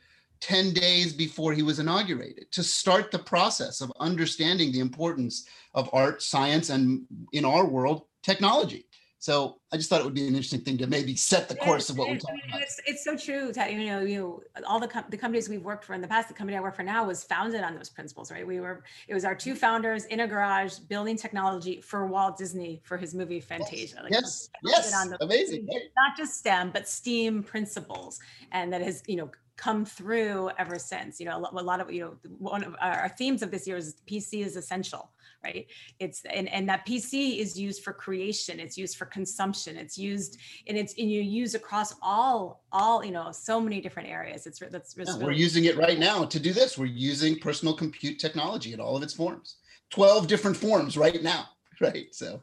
10 0.41 0.73
days 0.73 1.13
before 1.13 1.53
he 1.53 1.63
was 1.63 1.79
inaugurated 1.79 2.51
to 2.51 2.63
start 2.63 3.11
the 3.11 3.19
process 3.19 3.79
of 3.79 3.93
understanding 3.99 4.71
the 4.71 4.81
importance 4.81 5.47
of 5.73 5.89
art 5.93 6.21
science 6.21 6.69
and 6.69 7.05
in 7.31 7.45
our 7.45 7.65
world 7.65 8.03
technology 8.23 8.85
so 9.23 9.55
I 9.71 9.77
just 9.77 9.89
thought 9.89 10.01
it 10.01 10.03
would 10.03 10.13
be 10.13 10.27
an 10.27 10.35
interesting 10.35 10.59
thing 10.59 10.77
to 10.79 10.85
maybe 10.85 11.15
set 11.15 11.47
the 11.47 11.55
course 11.55 11.89
of 11.89 11.97
what 11.97 12.09
we're 12.09 12.17
talking 12.17 12.41
about. 12.45 12.61
It's, 12.61 12.81
it's 12.85 13.05
so 13.05 13.15
true. 13.15 13.53
That, 13.53 13.71
you 13.71 13.85
know, 13.85 14.01
you 14.01 14.19
know, 14.19 14.63
all 14.67 14.81
the 14.81 14.87
com- 14.89 15.05
the 15.07 15.15
companies 15.15 15.47
we've 15.47 15.63
worked 15.63 15.85
for 15.85 15.93
in 15.93 16.01
the 16.01 16.09
past, 16.09 16.27
the 16.27 16.33
company 16.33 16.57
I 16.57 16.59
work 16.59 16.75
for 16.75 16.83
now 16.83 17.07
was 17.07 17.23
founded 17.23 17.63
on 17.63 17.73
those 17.73 17.89
principles, 17.89 18.33
right? 18.33 18.45
We 18.45 18.59
were 18.59 18.83
it 19.07 19.13
was 19.13 19.23
our 19.23 19.33
two 19.33 19.55
founders 19.55 20.03
in 20.07 20.19
a 20.19 20.27
garage 20.27 20.77
building 20.89 21.15
technology 21.15 21.79
for 21.79 22.05
Walt 22.05 22.37
Disney 22.37 22.81
for 22.83 22.97
his 22.97 23.15
movie 23.15 23.39
Fantasia. 23.39 24.01
Like, 24.03 24.11
yes, 24.11 24.49
yes, 24.61 24.93
amazing. 25.21 25.69
Not 25.95 26.17
just 26.17 26.39
STEM, 26.39 26.71
but 26.71 26.89
STEAM 26.89 27.43
principles, 27.43 28.19
and 28.51 28.73
that 28.73 28.81
has 28.81 29.03
you 29.07 29.15
know 29.15 29.31
come 29.55 29.85
through 29.85 30.51
ever 30.59 30.77
since. 30.77 31.21
You 31.21 31.27
know, 31.27 31.37
a 31.37 31.63
lot 31.63 31.79
of 31.79 31.89
you 31.89 32.01
know 32.01 32.29
one 32.39 32.65
of 32.65 32.75
our 32.81 33.07
themes 33.17 33.41
of 33.41 33.51
this 33.51 33.65
year 33.67 33.77
is 33.77 33.95
PC 34.05 34.45
is 34.45 34.57
essential 34.57 35.12
right? 35.43 35.67
It's 35.99 36.23
and, 36.29 36.47
and 36.49 36.67
that 36.69 36.85
pc 36.85 37.39
is 37.39 37.59
used 37.59 37.83
for 37.83 37.93
creation 37.93 38.59
it's 38.59 38.77
used 38.77 38.97
for 38.97 39.05
consumption 39.05 39.77
it's 39.77 39.97
used 39.97 40.37
and 40.67 40.77
it's 40.77 40.93
and 40.97 41.11
you 41.11 41.21
use 41.21 41.55
across 41.55 41.95
all 42.01 42.63
all 42.71 43.03
you 43.03 43.11
know 43.11 43.31
so 43.31 43.59
many 43.59 43.81
different 43.81 44.09
areas. 44.09 44.47
It's 44.47 44.59
that's 44.59 44.95
yeah, 44.97 45.05
really 45.05 45.25
we're 45.25 45.31
using 45.31 45.65
it 45.65 45.77
right 45.77 45.99
now 45.99 46.25
to 46.25 46.39
do 46.39 46.53
this. 46.53 46.77
We're 46.77 46.85
using 46.85 47.39
personal 47.39 47.73
compute 47.73 48.19
technology 48.19 48.73
in 48.73 48.79
all 48.79 48.95
of 48.95 49.03
its 49.03 49.13
forms. 49.13 49.57
12 49.89 50.27
different 50.27 50.57
forms 50.57 50.97
right 50.97 51.21
now 51.21 51.49
right? 51.81 52.13
So. 52.13 52.41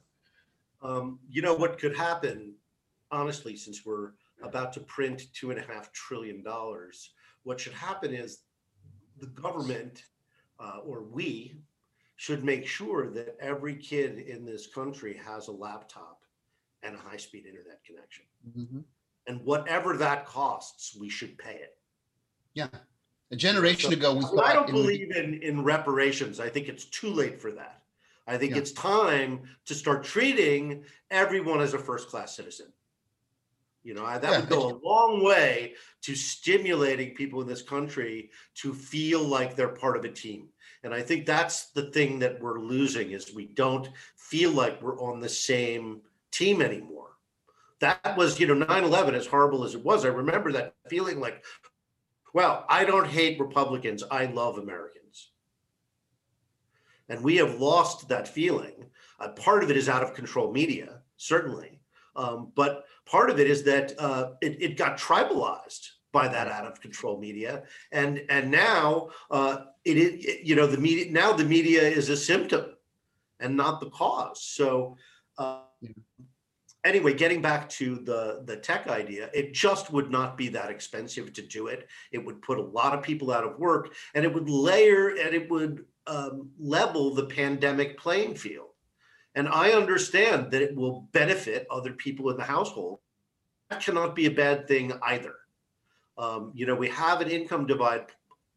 Um, 0.83 1.19
you 1.29 1.43
know 1.43 1.55
what 1.55 1.79
could 1.79 1.95
happen 1.95 2.55
honestly 3.11 3.55
since 3.55 3.85
we're 3.85 4.13
about 4.43 4.73
to 4.75 4.81
print 4.81 5.25
two 5.35 5.51
and 5.51 5.61
a 5.61 5.63
half 5.63 5.93
trillion 5.93 6.43
dollars 6.43 7.11
what 7.43 7.61
should 7.61 7.75
happen 7.75 8.15
is 8.15 8.39
the 9.19 9.27
government 9.27 10.05
uh, 10.59 10.79
or 10.87 11.03
we 11.03 11.55
should 12.21 12.45
make 12.45 12.67
sure 12.67 13.09
that 13.09 13.35
every 13.41 13.75
kid 13.75 14.19
in 14.19 14.45
this 14.45 14.67
country 14.67 15.19
has 15.25 15.49
a 15.49 15.53
laptop 15.53 16.21
and 16.83 16.95
a 16.95 16.99
high 16.99 17.17
speed 17.17 17.47
internet 17.47 17.83
connection. 17.83 18.27
Mm-hmm. 18.47 18.81
And 19.27 19.41
whatever 19.43 19.97
that 19.97 20.27
costs, 20.27 20.95
we 21.01 21.09
should 21.09 21.39
pay 21.39 21.55
it. 21.55 21.79
Yeah. 22.53 22.69
A 23.31 23.37
generation 23.37 23.91
so, 23.91 23.97
ago, 23.97 24.13
we 24.13 24.39
I 24.39 24.53
don't 24.53 24.71
believe 24.71 25.17
in, 25.17 25.41
in 25.43 25.65
reparations. 25.65 26.41
I 26.41 26.51
think 26.51 26.69
it's 26.69 26.85
too 26.85 27.09
late 27.09 27.41
for 27.41 27.53
that. 27.53 27.81
I 28.27 28.37
think 28.37 28.53
yeah. 28.53 28.59
it's 28.59 28.73
time 28.73 29.41
to 29.65 29.75
start 29.75 30.05
treating 30.05 30.85
everyone 31.11 31.63
as 31.63 31.73
a 31.73 31.79
first 31.79 32.11
class 32.11 32.37
citizen. 32.37 32.67
You 33.83 33.95
know, 33.95 34.05
that 34.05 34.23
yeah. 34.23 34.41
would 34.41 34.49
go 34.51 34.73
a 34.73 34.79
long 34.87 35.25
way 35.25 35.73
to 36.03 36.15
stimulating 36.15 37.15
people 37.15 37.41
in 37.41 37.49
this 37.49 37.63
country 37.63 38.29
to 38.57 38.75
feel 38.75 39.23
like 39.23 39.57
they're 39.57 39.69
part 39.69 39.97
of 39.97 40.05
a 40.05 40.11
team. 40.11 40.49
And 40.83 40.95
I 40.95 41.03
think 41.03 41.27
that's 41.27 41.71
the 41.71 41.91
thing 41.91 42.19
that 42.21 42.41
we're 42.41 42.61
losing 42.61 43.11
is 43.11 43.35
we 43.35 43.47
don't 43.47 43.89
feel 44.17 44.51
like 44.51 44.81
we're 44.81 45.01
on 45.01 45.21
the 45.21 45.29
same 45.29 46.01
team 46.31 46.63
anymore. 46.63 47.09
That 47.81 48.17
was, 48.17 48.39
you 48.41 48.47
know, 48.47 48.67
9-11, 48.67 49.15
as 49.15 49.27
horrible 49.27 49.65
as 49.65 49.75
it 49.75 49.85
was. 49.85 50.05
I 50.05 50.09
remember 50.09 50.53
that 50.53 50.75
feeling 50.89 51.21
like, 51.21 51.45
well, 52.33 52.65
I 52.69 52.85
don't 52.85 53.07
hate 53.07 53.41
Republicans. 53.41 54.03
I 54.11 54.27
love 54.27 54.59
Americans. 54.59 55.31
And 57.09 57.23
we 57.23 57.37
have 57.37 57.61
lost 57.61 58.09
that 58.09 58.29
feeling. 58.29 58.87
Uh, 59.19 59.29
part 59.31 59.65
of 59.65 59.71
it 59.71 59.77
is 59.77 59.89
out 59.89 60.03
of 60.03 60.15
control 60.15 60.53
media, 60.53 61.01
certainly. 61.17 61.81
Um, 62.17 62.53
but 62.55 62.85
part 63.05 63.31
of 63.31 63.41
it 63.41 63.51
is 63.51 63.65
that 63.65 63.95
uh, 63.99 64.33
it, 64.41 64.63
it 64.63 64.77
got 64.77 64.99
tribalized 64.99 65.89
by 66.13 66.29
that 66.29 66.49
out 66.49 66.67
of 66.67 66.81
control 66.81 67.19
media. 67.19 67.63
And 67.93 68.23
and 68.29 68.51
now 68.51 69.11
uh, 69.31 69.65
it 69.85 69.97
is 69.97 70.27
you 70.43 70.55
know 70.55 70.67
the 70.67 70.79
media 70.79 71.11
now 71.11 71.33
the 71.33 71.45
media 71.45 71.83
is 71.83 72.09
a 72.09 72.17
symptom 72.17 72.77
and 73.39 73.57
not 73.57 73.81
the 73.81 73.91
cause. 73.91 74.43
So 74.43 74.97
uh, 75.39 75.61
anyway 76.85 77.15
getting 77.15 77.41
back 77.43 77.69
to 77.69 77.97
the 77.97 78.43
the 78.45 78.57
tech 78.57 78.89
idea 78.89 79.31
it 79.35 79.53
just 79.53 79.93
would 79.93 80.11
not 80.11 80.37
be 80.37 80.49
that 80.49 80.71
expensive 80.71 81.33
to 81.35 81.43
do 81.43 81.69
it. 81.69 81.89
It 82.13 82.25
would 82.25 82.43
put 82.43 82.59
a 82.59 82.63
lot 82.63 82.97
of 82.97 83.03
people 83.03 83.33
out 83.33 83.45
of 83.45 83.59
work 83.59 83.95
and 84.15 84.25
it 84.25 84.33
would 84.33 84.49
layer 84.49 85.09
and 85.09 85.35
it 85.35 85.51
would 85.51 85.85
um, 86.07 86.51
level 86.59 87.15
the 87.15 87.27
pandemic 87.27 87.99
playing 87.99 88.35
field. 88.35 88.67
And 89.37 89.49
i 89.49 89.71
understand 89.71 90.51
that 90.51 90.63
it 90.63 90.75
will 90.75 91.09
benefit 91.13 91.67
other 91.71 91.93
people 91.93 92.31
in 92.31 92.37
the 92.37 92.43
household. 92.43 92.99
That 93.69 93.85
cannot 93.85 94.17
be 94.17 94.27
a 94.27 94.31
bad 94.31 94.67
thing 94.67 94.93
either 95.03 95.35
um, 96.21 96.53
you 96.55 96.67
know, 96.67 96.75
we 96.75 96.89
have 96.89 97.23
an 97.23 97.31
income 97.31 97.67
divide 97.67 98.07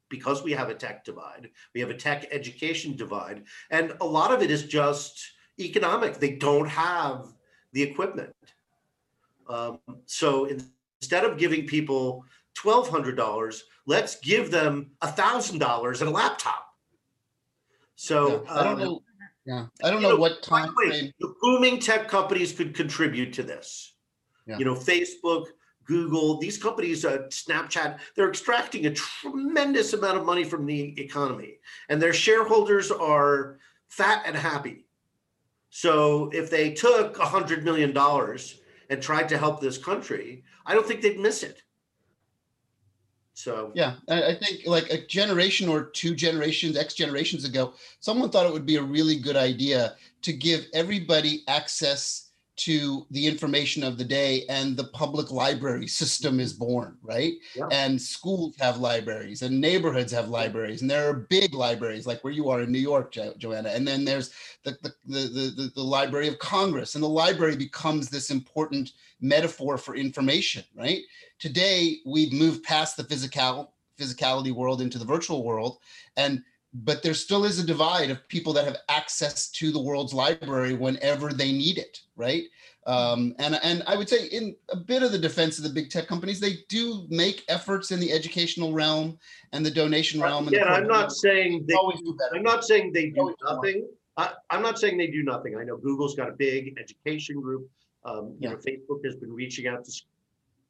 because 0.10 0.44
we 0.44 0.52
have 0.52 0.70
a 0.70 0.76
tech 0.76 1.06
divide. 1.06 1.50
We 1.74 1.80
have 1.80 1.90
a 1.90 1.96
tech 1.96 2.28
education 2.30 2.96
divide. 2.98 3.44
And 3.72 3.94
a 4.02 4.06
lot 4.06 4.34
of 4.34 4.42
it 4.44 4.52
is 4.52 4.66
just 4.66 5.32
economic. 5.60 6.20
They 6.20 6.36
don't 6.36 6.68
have 6.68 7.28
the 7.72 7.82
equipment. 7.82 8.36
Um, 9.48 9.80
so 10.06 10.46
instead 10.46 11.24
of 11.24 11.38
giving 11.38 11.66
people 11.66 12.26
$1,200, 12.62 13.62
let's 13.86 14.20
give 14.20 14.52
them 14.52 14.92
$1,000 15.02 16.02
and 16.02 16.10
a 16.10 16.12
laptop. 16.12 16.68
So 17.96 18.44
yeah, 18.46 18.54
I 18.54 18.64
don't 18.64 18.74
um, 18.74 18.80
know. 18.80 19.04
Yeah, 19.46 19.66
I 19.84 19.90
don't 19.90 20.02
know, 20.02 20.12
know, 20.12 20.16
what 20.18 20.42
time 20.42 20.74
frame. 20.74 21.12
The 21.20 21.34
booming 21.42 21.80
tech 21.80 22.08
companies 22.08 22.54
could 22.54 22.74
contribute 22.74 23.34
to 23.34 23.44
this. 23.44 23.94
Yeah. 24.46 24.58
You 24.58 24.66
know, 24.66 24.76
Facebook, 24.76 25.48
Google, 25.86 26.38
these 26.38 26.58
companies, 26.58 27.06
uh, 27.06 27.24
Snapchat, 27.30 28.00
they're 28.16 28.30
extracting 28.30 28.86
a 28.86 28.94
tremendous 28.94 29.94
amount 29.94 30.18
of 30.18 30.26
money 30.26 30.44
from 30.44 30.66
the 30.66 31.00
economy, 31.00 31.56
and 31.90 32.02
their 32.02 32.14
shareholders 32.14 32.92
are 32.92 33.60
fat 33.90 34.24
and 34.26 34.36
happy. 34.36 34.86
So 35.70 36.30
if 36.34 36.50
they 36.50 36.72
took 36.72 37.18
a 37.18 37.26
hundred 37.26 37.64
million 37.64 37.94
dollars 37.94 38.60
and 38.90 39.02
tried 39.02 39.30
to 39.30 39.38
help 39.38 39.60
this 39.60 39.78
country, 39.78 40.44
I 40.66 40.74
don't 40.74 40.88
think 40.88 41.02
they'd 41.02 41.20
miss 41.20 41.44
it. 41.44 41.64
So 43.34 43.72
Yeah, 43.74 43.96
I, 44.08 44.24
I 44.24 44.36
think 44.36 44.68
like 44.68 44.90
a 44.90 45.06
generation 45.06 45.68
or 45.68 45.86
two 45.86 46.14
generations, 46.16 46.78
X 46.78 46.94
generations 46.94 47.46
ago, 47.46 47.74
someone 48.00 48.30
thought 48.30 48.46
it 48.46 48.54
would 48.54 48.66
be 48.66 48.76
a 48.76 48.84
really 48.84 49.16
good 49.16 49.36
idea 49.36 49.96
to 50.22 50.34
give 50.34 50.68
everybody 50.74 51.44
access 51.48 52.23
to 52.56 53.06
the 53.10 53.26
information 53.26 53.84
of 53.84 53.98
the 53.98 54.04
day 54.04 54.46
and 54.48 54.78
the 54.78 54.84
public 54.86 55.32
library 55.32 55.88
system 55.88 56.40
is 56.40 56.54
born, 56.54 56.98
right? 57.02 57.34
Yeah. 57.56 57.68
And 57.72 58.00
schools 58.00 58.56
have 58.60 58.78
libraries 58.78 59.42
and 59.42 59.60
neighborhoods 59.60 60.12
have 60.12 60.30
libraries 60.30 60.82
and 60.82 60.90
there 60.90 61.10
are 61.10 61.14
big 61.14 61.56
libraries 61.56 62.06
like 62.06 62.24
where 62.24 62.34
you 62.34 62.50
are 62.50 62.62
in 62.62 62.72
New 62.72 62.80
York, 62.80 63.12
jo- 63.12 63.34
Joanna. 63.38 63.70
And 63.70 63.88
then 63.88 64.06
there's 64.06 64.34
the, 64.64 64.78
the, 64.84 64.94
the, 65.06 65.54
the, 65.56 65.72
the 65.76 65.84
Library 65.84 66.28
of 66.28 66.38
Congress 66.40 66.96
and 66.96 67.04
the 67.04 67.10
library 67.10 67.56
becomes 67.56 68.10
this 68.10 68.30
important 68.30 68.92
metaphor 69.20 69.78
for 69.78 69.96
information, 69.96 70.64
right? 70.76 71.02
Today, 71.40 71.98
we've 72.06 72.34
moved 72.34 72.64
past 72.64 72.98
the 72.98 73.04
physical 73.04 73.74
physicality 74.00 74.54
world 74.54 74.82
into 74.82 74.98
the 74.98 75.06
virtual 75.06 75.44
world. 75.44 75.78
And 76.18 76.44
but 76.74 77.04
there 77.04 77.14
still 77.14 77.46
is 77.46 77.60
a 77.60 77.66
divide 77.66 78.10
of 78.10 78.28
people 78.28 78.54
that 78.54 78.66
have 78.66 78.78
access 78.90 79.50
to 79.52 79.72
the 79.72 79.82
world's 79.82 80.14
library 80.14 80.74
whenever 80.74 81.32
they 81.32 81.52
need 81.52 81.78
it, 81.78 82.00
right? 82.16 82.44
Um, 82.86 83.36
and 83.40 83.60
and 83.64 83.84
I 83.88 83.96
would 83.96 84.10
say 84.10 84.26
in 84.28 84.56
a 84.70 84.76
bit 84.76 85.04
of 85.04 85.12
the 85.12 85.18
defense 85.18 85.58
of 85.58 85.64
the 85.64 85.70
big 85.70 85.90
tech 85.90 86.08
companies, 86.08 86.40
they 86.40 86.58
do 86.68 87.06
make 87.10 87.44
efforts 87.48 87.92
in 87.92 88.00
the 88.00 88.12
educational 88.12 88.74
realm 88.74 89.18
and 89.54 89.66
the 89.66 89.72
donation 89.72 90.20
realm. 90.20 90.48
And 90.48 90.56
yeah, 90.56 90.66
I'm 90.66 90.88
not 90.88 91.12
saying 91.12 91.66
they 91.68 91.76
always 91.76 92.02
do 92.02 92.16
better. 92.18 92.36
I'm 92.36 92.44
not 92.44 92.66
saying 92.66 92.92
they 92.92 93.10
do 93.12 93.34
nothing. 93.44 93.88
I, 94.18 94.34
I'm 94.50 94.62
not 94.62 94.80
saying 94.80 94.98
they 94.98 95.08
do 95.08 95.24
nothing. 95.24 95.58
I 95.58 95.64
know 95.64 95.78
Google's 95.78 96.16
got 96.16 96.30
a 96.30 96.34
big 96.34 96.78
education 96.80 97.40
group. 97.42 97.70
Um, 98.06 98.36
you 98.40 98.50
know, 98.50 98.58
Facebook 98.58 99.06
has 99.06 99.16
been 99.16 99.32
reaching 99.32 99.68
out 99.68 99.86
to 99.86 99.92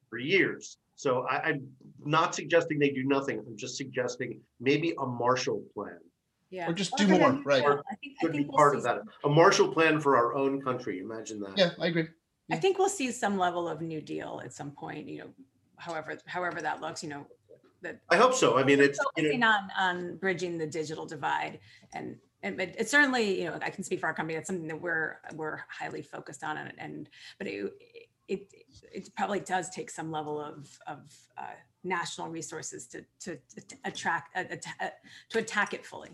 for 0.10 0.20
years. 0.20 0.78
So 1.04 1.26
I, 1.30 1.50
I'm 1.50 1.68
not 2.06 2.34
suggesting 2.34 2.80
they 2.80 2.90
do 2.92 3.04
nothing. 3.04 3.44
I'm 3.46 3.58
just 3.58 3.76
suggesting 3.76 4.40
maybe 4.62 4.94
a 4.98 5.06
Marshall 5.06 5.62
Plan 5.74 6.00
Yeah. 6.50 6.70
Or 6.70 6.74
just 6.74 6.94
Well, 6.98 7.06
do 7.10 7.16
I 7.16 7.18
more, 7.20 7.30
I- 7.32 7.42
right. 7.44 7.62
yeah, 7.62 7.76
I 7.92 7.96
think, 7.96 8.14
I 8.22 8.26
could 8.26 8.32
be 8.32 8.46
we'll 8.46 8.58
part 8.58 8.78
of 8.78 8.84
that. 8.84 9.00
some- 9.22 9.32
A 9.32 9.36
Marshall 9.36 9.74
Plan 9.74 10.00
for 10.00 10.16
our 10.16 10.34
own 10.34 10.62
country. 10.62 11.00
Imagine 11.00 11.42
that. 11.42 11.58
Yeah, 11.58 11.72
I 11.78 11.88
agree. 11.88 12.08
I 12.52 12.56
think 12.56 12.78
we'll 12.80 12.88
see 12.88 13.12
some 13.12 13.38
level 13.38 13.68
of 13.68 13.82
New 13.82 14.00
Deal 14.00 14.42
at 14.46 14.54
some 14.54 14.72
point, 14.72 15.10
you 15.10 15.18
know, 15.20 15.30
however, 15.78 16.18
however 16.26 16.62
that 16.62 16.80
looks, 16.80 17.04
you 17.04 17.10
know, 17.10 17.26
that 17.82 18.00
I 18.10 18.16
hope 18.16 18.34
so. 18.34 18.58
I 18.58 18.64
mean, 18.64 18.80
it's, 18.80 18.98
you 19.18 19.38
know, 19.38 19.48
on, 19.50 19.70
on 19.78 20.16
bridging 20.18 20.58
the 20.58 20.68
digital 20.68 21.06
divide 21.06 21.60
and, 21.94 22.16
and 22.44 22.56
but 22.58 22.76
it's 22.78 22.92
certainly, 22.92 23.42
you 23.42 23.48
know, 23.50 23.58
I 23.62 23.70
can 23.70 23.84
speak 23.84 24.00
for 24.00 24.08
our 24.08 24.14
company, 24.14 24.36
That's 24.36 24.48
something 24.48 24.68
that 24.68 24.80
we're, 24.82 25.18
we're 25.36 25.60
highly 25.70 26.02
focused 26.02 26.44
on 26.46 26.58
and, 26.58 26.74
and, 26.78 27.10
but 27.40 27.48
it, 27.48 27.74
it, 28.28 28.54
it 28.92 29.10
probably 29.16 29.40
does 29.40 29.70
take 29.70 29.90
some 29.90 30.12
level 30.12 30.40
of, 30.40 30.68
of 30.88 31.00
uh, 31.38 31.44
national 31.84 32.30
resources 32.30 32.88
to, 32.88 33.04
to, 33.20 33.36
to 33.56 33.76
attract, 33.86 34.36
uh, 34.38 34.44
uh, 34.82 34.88
to 35.30 35.40
attack 35.40 35.74
it 35.74 35.86
fully. 35.86 36.10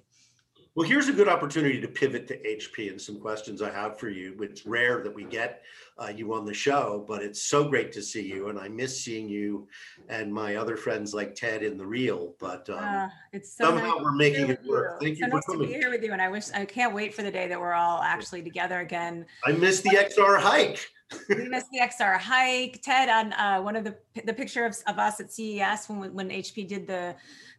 Well, 0.75 0.87
here's 0.87 1.09
a 1.09 1.13
good 1.13 1.27
opportunity 1.27 1.81
to 1.81 1.87
pivot 1.87 2.27
to 2.27 2.37
HP 2.41 2.89
and 2.91 3.01
some 3.01 3.19
questions 3.19 3.61
I 3.61 3.71
have 3.71 3.99
for 3.99 4.07
you. 4.07 4.37
It's 4.41 4.65
rare 4.65 5.03
that 5.03 5.13
we 5.13 5.23
get 5.25 5.63
uh, 5.97 6.07
you 6.15 6.33
on 6.33 6.45
the 6.45 6.53
show, 6.53 7.03
but 7.07 7.21
it's 7.21 7.41
so 7.43 7.67
great 7.67 7.91
to 7.93 8.01
see 8.03 8.21
you, 8.25 8.47
and 8.49 8.57
I 8.57 8.69
miss 8.69 9.01
seeing 9.03 9.27
you 9.27 9.67
and 10.09 10.31
my 10.33 10.55
other 10.55 10.77
friends 10.77 11.13
like 11.13 11.35
Ted 11.35 11.63
in 11.63 11.75
the 11.75 11.85
real. 11.85 12.35
But 12.39 12.69
um, 12.69 12.77
Uh, 12.83 13.07
It's 13.33 13.57
so 13.57 13.65
somehow 13.65 13.95
to 13.97 14.03
we're 14.03 14.11
making 14.13 14.49
it 14.51 14.61
work. 14.65 14.99
you. 15.01 15.07
Thank 15.07 15.17
So 15.19 15.25
you 15.25 15.31
for 15.31 15.35
nice 15.37 15.45
to 15.45 15.51
be 15.53 15.57
coming. 15.65 15.69
here 15.81 15.89
with 15.89 16.03
you 16.03 16.13
and 16.13 16.21
I 16.21 16.29
wish, 16.29 16.49
I 16.53 16.63
can't 16.65 16.93
wait 16.93 17.13
for 17.13 17.23
the 17.23 17.31
day 17.31 17.47
that 17.47 17.59
we're 17.59 17.73
all 17.73 18.01
actually 18.01 18.43
together 18.43 18.79
again. 18.79 19.25
I 19.45 19.51
missed 19.53 19.83
the 19.83 19.89
XR 19.89 20.39
hike. 20.39 20.87
We 21.29 21.49
missed 21.49 21.67
the 21.71 21.79
XR 21.79 22.17
hike. 22.19 22.81
Ted 22.83 23.09
on 23.09 23.33
uh, 23.33 23.61
one 23.61 23.75
of 23.75 23.83
the 23.83 23.95
the 24.25 24.33
picture 24.33 24.65
of, 24.65 24.75
of 24.87 24.99
us 24.99 25.19
at 25.19 25.31
CES 25.31 25.87
when 25.87 26.13
when 26.13 26.29
HP 26.29 26.67
did 26.67 26.87
the 26.87 27.15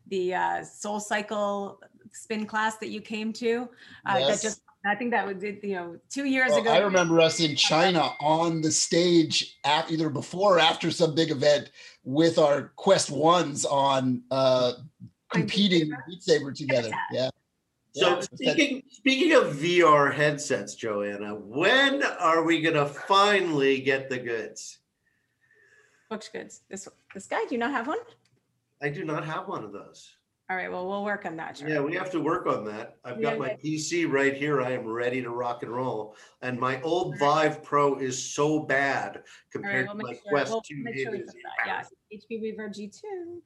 the 0.09 0.35
uh, 0.35 0.65
Soul 0.65 1.01
Cycle 1.01 1.81
spin 2.13 2.47
class 2.47 2.77
that 2.79 2.89
you 2.89 3.01
came 3.01 3.33
to. 3.35 3.69
Uh, 4.07 4.17
Yes. 4.19 4.43
That 4.43 4.49
just 4.49 4.63
I 4.87 4.95
think 4.95 5.11
that 5.11 5.27
was 5.27 5.43
it, 5.43 5.63
you 5.63 5.75
know 5.75 5.97
two 6.09 6.25
years 6.25 6.51
Well, 6.51 6.61
ago. 6.61 6.73
I 6.73 6.79
remember 6.79 7.21
us 7.21 7.41
in 7.41 7.55
China 7.57 8.13
on 8.21 8.63
the 8.63 8.71
stage 8.71 9.59
at 9.65 9.91
either 9.91 10.09
before 10.09 10.57
or 10.57 10.61
after 10.61 10.91
some 10.91 11.15
big 11.15 11.31
event 11.31 11.71
with 12.03 12.39
our 12.39 12.73
Quest 12.77 13.11
Ones 13.11 13.65
on 13.67 14.23
uh 14.31 14.73
competing? 15.33 15.91
Beat 16.09 16.23
Saber 16.23 16.53
together. 16.53 16.91
Yeah. 17.13 17.31
So 17.93 18.09
Yeah. 18.17 18.21
speaking 18.21 18.83
speaking 18.91 19.33
of 19.33 19.57
VR 19.57 20.13
headsets, 20.13 20.75
Joanna, 20.75 21.35
when 21.35 22.03
are 22.03 22.45
we 22.45 22.61
gonna 22.61 22.87
finally 22.87 23.81
get 23.81 24.09
the 24.09 24.19
goods? 24.19 24.79
Looks 26.11 26.29
goods? 26.29 26.63
This 26.69 26.89
this 27.15 27.27
guy, 27.27 27.45
do 27.45 27.55
you 27.55 27.59
not 27.59 27.73
have 27.73 27.89
one? 27.89 27.99
I 28.81 28.89
do 28.91 29.05
not 29.05 29.25
have 29.25 29.49
one 29.49 29.65
of 29.65 29.73
those. 29.73 30.17
All 30.49 30.57
right, 30.57 30.71
well 30.71 30.89
we'll 30.89 31.05
work 31.05 31.27
on 31.27 31.37
that. 31.37 31.57
Charlie. 31.57 31.75
Yeah, 31.75 31.81
we 31.81 31.95
have 31.95 32.11
to 32.13 32.21
work 32.21 32.47
on 32.47 32.65
that. 32.67 32.97
I've 33.05 33.21
got 33.21 33.39
my 33.39 33.51
PC 33.63 34.05
right 34.11 34.35
here. 34.35 34.61
I 34.63 34.71
am 34.73 34.87
ready 34.87 35.23
to 35.23 35.31
rock 35.31 35.63
and 35.63 35.73
roll. 35.73 36.17
And 36.43 36.59
my 36.59 36.81
old 36.83 37.19
Vive 37.19 37.63
Pro 37.63 37.97
is 37.99 38.23
so 38.23 38.61
bad 38.61 39.17
All 39.17 39.23
right, 39.23 39.25
compared 39.53 39.87
we'll 39.87 39.97
to 39.99 40.03
my 40.05 40.13
sure, 40.13 40.23
Quest 40.29 40.51
we'll 40.53 40.61
2 40.63 40.77
make 40.83 40.97
sure 40.97 41.13
we 41.13 41.19
is 41.21 41.27
that. 41.27 41.35
Yeah, 41.67 41.85
HP 42.13 42.41
Reverb 42.43 42.71
G2. 42.75 43.41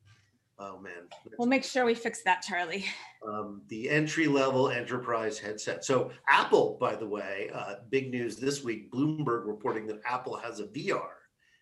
Oh 0.59 0.79
man. 0.79 1.09
We'll 1.38 1.49
make 1.49 1.64
sure 1.64 1.85
we 1.85 1.95
fix 1.95 2.23
that, 2.23 2.43
Charlie. 2.43 2.85
um, 3.27 3.62
the 3.69 3.90
entry 3.90 4.27
level 4.27 4.71
enterprise 4.71 5.38
headset. 5.38 5.85
So, 5.85 6.12
Apple, 6.29 6.77
by 6.81 6.95
the 6.95 7.07
way, 7.09 7.51
uh, 7.53 7.77
big 7.90 8.11
news 8.11 8.37
this 8.37 8.62
week 8.62 8.90
Bloomberg 8.93 9.47
reporting 9.47 9.87
that 9.88 10.01
Apple 10.07 10.37
has 10.37 10.61
a 10.61 10.67
VR 10.67 11.09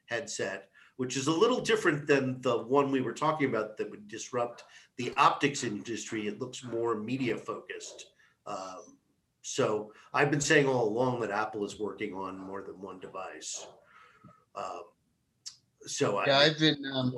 headset, 0.06 0.68
which 0.96 1.16
is 1.16 1.26
a 1.26 1.32
little 1.32 1.60
different 1.60 2.06
than 2.06 2.40
the 2.42 2.58
one 2.58 2.90
we 2.90 3.00
were 3.00 3.14
talking 3.14 3.48
about 3.48 3.78
that 3.78 3.90
would 3.90 4.08
disrupt 4.08 4.64
the 4.98 5.12
optics 5.16 5.64
industry. 5.64 6.26
It 6.26 6.38
looks 6.38 6.62
more 6.62 6.94
media 6.94 7.36
focused. 7.36 8.06
Um, 8.46 8.98
so, 9.40 9.92
I've 10.12 10.30
been 10.30 10.40
saying 10.40 10.68
all 10.68 10.86
along 10.86 11.20
that 11.20 11.30
Apple 11.30 11.64
is 11.64 11.80
working 11.80 12.12
on 12.12 12.38
more 12.38 12.60
than 12.62 12.78
one 12.80 13.00
device. 13.00 13.66
Um, 14.54 14.82
so, 15.86 16.22
Yeah, 16.26 16.38
I, 16.38 16.44
I've 16.44 16.58
been 16.58 16.84
um 16.92 17.14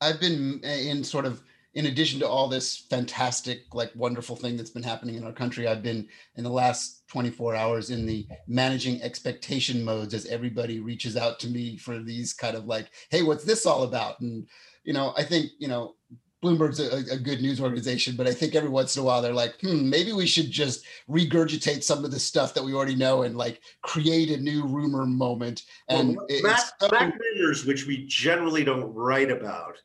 I've 0.00 0.20
been 0.20 0.60
in 0.62 1.02
sort 1.02 1.24
of 1.26 1.42
in 1.74 1.86
addition 1.86 2.18
to 2.20 2.26
all 2.28 2.48
this 2.48 2.86
fantastic, 2.90 3.62
like 3.72 3.92
wonderful 3.94 4.34
thing 4.34 4.56
that's 4.56 4.70
been 4.70 4.82
happening 4.82 5.16
in 5.16 5.24
our 5.24 5.32
country, 5.32 5.68
I've 5.68 5.82
been 5.82 6.08
in 6.36 6.42
the 6.42 6.50
last 6.50 7.06
24 7.08 7.54
hours 7.54 7.90
in 7.90 8.06
the 8.06 8.26
managing 8.48 9.00
expectation 9.02 9.84
modes 9.84 10.14
as 10.14 10.26
everybody 10.26 10.80
reaches 10.80 11.16
out 11.16 11.38
to 11.40 11.48
me 11.48 11.76
for 11.76 11.98
these 12.00 12.32
kind 12.32 12.56
of 12.56 12.64
like, 12.64 12.90
hey, 13.10 13.22
what's 13.22 13.44
this 13.44 13.66
all 13.66 13.82
about? 13.84 14.18
And 14.20 14.48
you 14.84 14.92
know, 14.92 15.12
I 15.16 15.22
think 15.22 15.50
you 15.58 15.68
know, 15.68 15.94
Bloomberg's 16.42 16.80
a, 16.80 17.14
a 17.14 17.18
good 17.18 17.42
news 17.42 17.60
organization, 17.60 18.14
but 18.16 18.26
I 18.26 18.32
think 18.32 18.54
every 18.54 18.70
once 18.70 18.96
in 18.96 19.02
a 19.02 19.04
while 19.04 19.20
they're 19.20 19.32
like, 19.34 19.60
hmm, 19.60 19.90
maybe 19.90 20.12
we 20.12 20.26
should 20.26 20.50
just 20.50 20.84
regurgitate 21.08 21.82
some 21.82 22.04
of 22.04 22.10
the 22.10 22.18
stuff 22.20 22.54
that 22.54 22.64
we 22.64 22.74
already 22.74 22.94
know 22.94 23.22
and 23.22 23.36
like 23.36 23.60
create 23.82 24.30
a 24.30 24.40
new 24.40 24.64
rumor 24.64 25.04
moment. 25.04 25.64
And 25.88 26.16
well, 26.16 26.26
it- 26.28 26.44
Mac, 26.44 26.58
it's 26.60 26.72
so- 26.80 26.88
Mac 26.92 27.14
rumors, 27.18 27.66
which 27.66 27.86
we 27.86 28.06
generally 28.06 28.64
don't 28.64 28.92
write 28.94 29.30
about, 29.30 29.76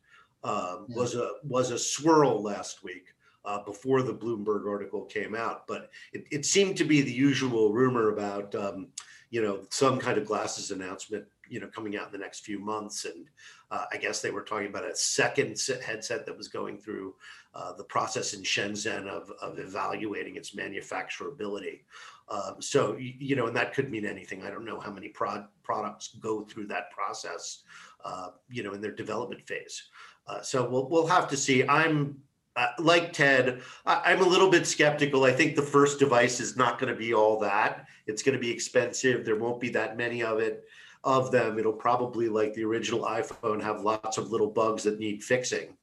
um, 0.44 0.86
Yeah. 0.90 0.98
was 0.98 1.16
a 1.16 1.32
was 1.44 1.72
a 1.72 1.80
swirl 1.80 2.42
last 2.42 2.84
week 2.84 3.08
uh, 3.46 3.64
before 3.64 4.02
the 4.02 4.14
Bloomberg 4.14 4.68
article 4.68 5.06
came 5.06 5.36
out. 5.36 5.68
But 5.68 5.90
it, 6.14 6.26
it 6.32 6.46
seemed 6.46 6.78
to 6.78 6.84
be 6.84 7.02
the 7.02 7.12
usual 7.12 7.72
rumor 7.74 8.10
about 8.10 8.54
um, 8.56 8.88
you 9.30 9.42
know 9.42 9.62
some 9.70 10.00
kind 10.00 10.18
of 10.18 10.26
glasses 10.26 10.72
announcement 10.72 11.26
you 11.50 11.60
know 11.60 11.68
coming 11.68 11.98
out 11.98 12.08
in 12.08 12.12
the 12.12 12.18
next 12.18 12.42
few 12.46 12.60
months, 12.60 13.06
and 13.06 13.28
uh, 13.72 13.86
I 13.92 13.98
guess 13.98 14.22
they 14.22 14.32
were 14.32 14.44
talking 14.44 14.68
about 14.68 14.86
a 14.86 14.96
second 14.96 15.58
se- 15.58 15.82
headset 15.86 16.26
that 16.26 16.38
was 16.38 16.48
going 16.48 16.78
through 16.78 17.16
uh, 17.54 17.74
the 17.74 17.84
process 17.84 18.34
in 18.34 18.42
Shenzhen 18.44 19.08
of 19.08 19.32
of 19.42 19.60
evaluating 19.60 20.36
its 20.36 20.56
manufacturability. 20.56 21.82
Um, 22.30 22.62
so 22.62 22.96
you 22.98 23.36
know, 23.36 23.48
and 23.48 23.56
that 23.56 23.74
could 23.74 23.92
mean 23.92 24.06
anything. 24.06 24.44
I 24.44 24.50
don't 24.50 24.66
know 24.66 24.80
how 24.80 24.92
many 24.92 25.10
prod, 25.10 25.48
products 25.62 26.16
go 26.22 26.42
through 26.42 26.68
that 26.68 26.90
process, 26.92 27.64
uh, 28.06 28.30
you 28.50 28.64
know, 28.64 28.74
in 28.74 28.82
their 28.82 28.96
development 28.96 29.46
phase. 29.46 29.84
Uh, 30.28 30.42
so 30.42 30.68
we'll 30.70 30.88
we'll 30.90 31.08
have 31.08 31.28
to 31.30 31.38
see. 31.38 31.68
I'm 31.68 32.18
uh, 32.56 32.68
like 32.80 33.14
Ted. 33.14 33.62
I, 33.86 34.02
I'm 34.06 34.22
a 34.22 34.28
little 34.28 34.50
bit 34.50 34.68
skeptical. 34.68 35.24
I 35.24 35.32
think 35.32 35.56
the 35.56 35.62
first 35.62 36.00
device 36.00 36.40
is 36.40 36.56
not 36.56 36.80
going 36.80 36.94
to 36.94 36.98
be 36.98 37.14
all 37.14 37.40
that. 37.40 37.88
It's 38.08 38.24
going 38.24 38.34
to 38.34 38.42
be 38.42 38.52
expensive. 38.52 39.26
There 39.26 39.38
won't 39.38 39.60
be 39.60 39.70
that 39.70 39.98
many 39.98 40.24
of 40.24 40.40
it 40.40 40.66
of 41.04 41.32
them. 41.32 41.60
It'll 41.60 41.74
probably 41.74 42.30
like 42.30 42.54
the 42.54 42.64
original 42.64 43.02
iPhone 43.02 43.62
have 43.62 43.82
lots 43.82 44.18
of 44.18 44.32
little 44.32 44.50
bugs 44.50 44.84
that 44.84 45.00
need 45.00 45.24
fixing. 45.24 45.76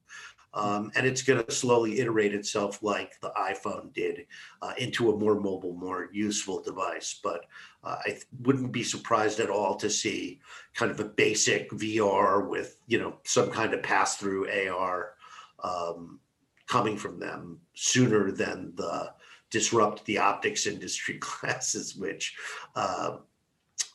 Um, 0.52 0.90
and 0.96 1.06
it's 1.06 1.22
going 1.22 1.44
to 1.44 1.52
slowly 1.52 2.00
iterate 2.00 2.34
itself 2.34 2.82
like 2.82 3.20
the 3.20 3.30
iPhone 3.38 3.92
did 3.92 4.26
uh, 4.62 4.72
into 4.78 5.10
a 5.10 5.16
more 5.16 5.38
mobile, 5.38 5.74
more 5.74 6.08
useful 6.12 6.60
device. 6.60 7.20
But 7.22 7.46
uh, 7.84 7.96
I 8.04 8.10
th- 8.10 8.26
wouldn't 8.40 8.72
be 8.72 8.82
surprised 8.82 9.38
at 9.38 9.50
all 9.50 9.76
to 9.76 9.88
see 9.88 10.40
kind 10.74 10.90
of 10.90 10.98
a 10.98 11.04
basic 11.04 11.70
VR 11.70 12.48
with 12.48 12.78
you 12.88 12.98
know 12.98 13.18
some 13.24 13.50
kind 13.50 13.74
of 13.74 13.82
pass 13.82 14.16
through 14.16 14.50
AR 14.50 15.14
um, 15.62 16.18
coming 16.66 16.96
from 16.96 17.20
them 17.20 17.60
sooner 17.74 18.32
than 18.32 18.72
the 18.74 19.12
disrupt 19.50 20.04
the 20.06 20.18
optics 20.18 20.66
industry 20.66 21.18
classes, 21.20 21.96
which 21.96 22.36
uh, 22.74 23.18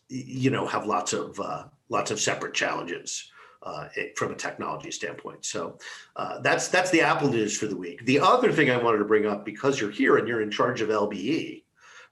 you 0.08 0.52
know 0.52 0.66
have 0.66 0.86
lots 0.86 1.14
of 1.14 1.40
uh, 1.40 1.64
lots 1.90 2.12
of 2.12 2.20
separate 2.20 2.54
challenges. 2.54 3.32
Uh, 3.66 3.88
from 4.16 4.32
a 4.32 4.36
technology 4.36 4.92
standpoint. 4.92 5.44
So 5.44 5.78
uh, 6.16 6.40
that's 6.40 6.68
that's 6.68 6.92
the 6.92 7.02
Apple 7.02 7.30
news 7.30 7.58
for 7.58 7.66
the 7.66 7.76
week. 7.76 8.06
The 8.06 8.20
other 8.20 8.52
thing 8.52 8.70
I 8.70 8.78
wanted 8.78 9.00
to 9.00 9.06
bring 9.06 9.26
up 9.26 9.44
because 9.44 9.82
you're 9.82 9.92
here 9.92 10.18
and 10.18 10.28
you're 10.28 10.42
in 10.42 10.52
charge 10.52 10.82
of 10.82 10.90
LBE, 10.90 11.64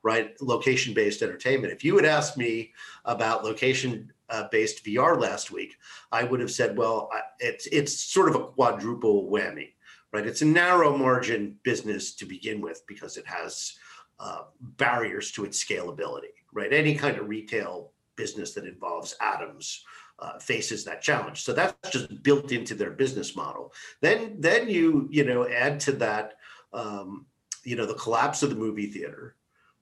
right? 0.01 0.33
Location 0.41 0.93
based 0.93 1.21
entertainment. 1.21 1.71
If 1.71 1.83
you 1.83 1.95
had 1.95 2.05
asked 2.05 2.37
me 2.37 2.73
about 3.05 3.43
location 3.43 4.11
uh, 4.29 4.47
based 4.51 4.83
VR 4.83 5.19
last 5.19 5.51
week, 5.51 5.75
I 6.11 6.23
would 6.23 6.39
have 6.39 6.51
said, 6.51 6.75
well, 6.75 7.09
it's 7.39 7.67
it's 7.67 7.93
sort 8.01 8.29
of 8.29 8.35
a 8.35 8.47
quadruple 8.47 9.29
whammy, 9.29 9.73
right? 10.11 10.25
It's 10.25 10.41
a 10.41 10.45
narrow 10.45 10.97
margin 10.97 11.57
business 11.63 12.15
to 12.15 12.25
begin 12.25 12.61
with 12.61 12.81
because 12.87 13.15
it 13.15 13.27
has 13.27 13.77
uh, 14.19 14.43
barriers 14.59 15.31
to 15.33 15.45
its 15.45 15.63
scalability, 15.63 16.33
right? 16.51 16.73
Any 16.73 16.95
kind 16.95 17.17
of 17.17 17.29
retail 17.29 17.91
business 18.15 18.53
that 18.53 18.65
involves 18.65 19.15
atoms 19.21 19.83
uh, 20.19 20.39
faces 20.39 20.83
that 20.85 21.01
challenge. 21.01 21.43
So 21.43 21.53
that's 21.53 21.89
just 21.89 22.23
built 22.23 22.51
into 22.51 22.75
their 22.75 22.91
business 22.91 23.35
model. 23.35 23.73
Then 24.01 24.35
then 24.39 24.69
you 24.69 25.07
you 25.11 25.23
know 25.23 25.47
add 25.47 25.79
to 25.81 25.91
that 25.93 26.37
um, 26.73 27.25
you 27.63 27.75
know 27.75 27.85
the 27.85 27.95
collapse 27.95 28.43
of 28.43 28.49
the 28.49 28.55
movie 28.55 28.87
theater, 28.87 29.35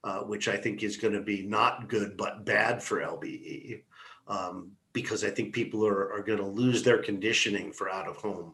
uh, 0.03 0.19
which 0.19 0.47
I 0.47 0.57
think 0.57 0.83
is 0.83 0.97
going 0.97 1.13
to 1.13 1.21
be 1.21 1.43
not 1.43 1.89
good 1.89 2.17
but 2.17 2.45
bad 2.45 2.81
for 2.81 3.01
LBE. 3.01 3.83
Um, 4.27 4.71
because 4.93 5.23
I 5.23 5.29
think 5.29 5.53
people 5.53 5.85
are, 5.85 6.11
are 6.13 6.21
going 6.21 6.39
to 6.39 6.45
lose 6.45 6.83
their 6.83 6.97
conditioning 6.97 7.71
for 7.71 7.89
out 7.89 8.07
of 8.07 8.17
home 8.17 8.53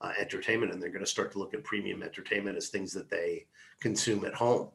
uh, 0.00 0.12
entertainment 0.18 0.72
and 0.72 0.80
they're 0.80 0.90
going 0.90 1.04
to 1.04 1.10
start 1.10 1.32
to 1.32 1.38
look 1.38 1.54
at 1.54 1.64
premium 1.64 2.02
entertainment 2.02 2.56
as 2.56 2.68
things 2.68 2.92
that 2.92 3.10
they 3.10 3.46
consume 3.80 4.24
at 4.24 4.34
home. 4.34 4.68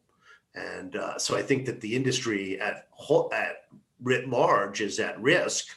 And 0.55 0.95
uh, 0.95 1.17
so 1.17 1.37
I 1.37 1.41
think 1.41 1.65
that 1.65 1.79
the 1.81 1.95
industry 1.95 2.59
at, 2.59 2.87
at 3.31 3.65
writ 4.01 4.27
large 4.27 4.81
is 4.81 4.99
at 4.99 5.21
risk 5.21 5.67